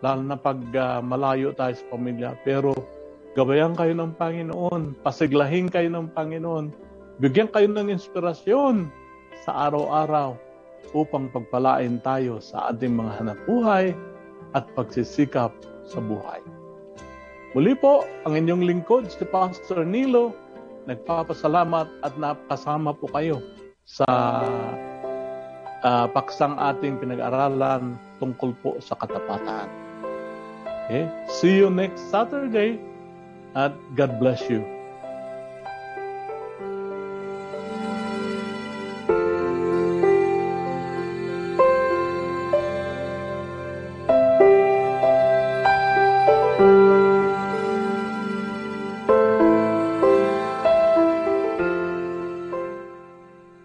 lalo 0.00 0.22
na 0.24 0.38
pag 0.38 0.58
uh, 0.72 1.00
malayo 1.04 1.52
tayo 1.52 1.74
sa 1.76 1.86
pamilya. 1.92 2.38
Pero 2.46 2.72
gabayan 3.36 3.76
kayo 3.76 3.92
ng 3.92 4.16
Panginoon, 4.16 5.04
pasiglahin 5.04 5.68
kayo 5.68 5.90
ng 5.92 6.10
Panginoon, 6.16 6.72
bigyan 7.20 7.50
kayo 7.52 7.68
ng 7.68 7.92
inspirasyon 7.92 8.88
sa 9.44 9.68
araw-araw 9.68 10.34
upang 10.96 11.28
pagpalain 11.28 12.00
tayo 12.00 12.40
sa 12.40 12.72
ating 12.72 12.96
mga 12.96 13.12
hanap 13.20 13.38
buhay 13.44 13.92
at 14.56 14.64
pagsisikap 14.72 15.52
sa 15.84 16.00
buhay. 16.00 16.40
Muli 17.56 17.72
po, 17.76 18.04
ang 18.28 18.36
inyong 18.36 18.64
lingkod, 18.64 19.08
si 19.08 19.24
Pastor 19.28 19.84
Nilo, 19.84 20.36
nagpapasalamat 20.88 21.86
at 22.00 22.16
napasama 22.16 22.96
po 22.96 23.12
kayo 23.12 23.44
sa 23.84 24.08
uh, 25.84 26.06
paksang 26.08 26.56
ating 26.56 26.96
pinag-aralan 26.96 28.00
tungkol 28.16 28.56
po 28.64 28.80
sa 28.80 28.96
katapatan. 28.96 29.68
Okay? 30.88 31.04
See 31.28 31.60
you 31.60 31.68
next 31.68 32.08
Saturday 32.08 32.80
at 33.52 33.76
God 33.92 34.16
bless 34.16 34.40
you. 34.48 34.77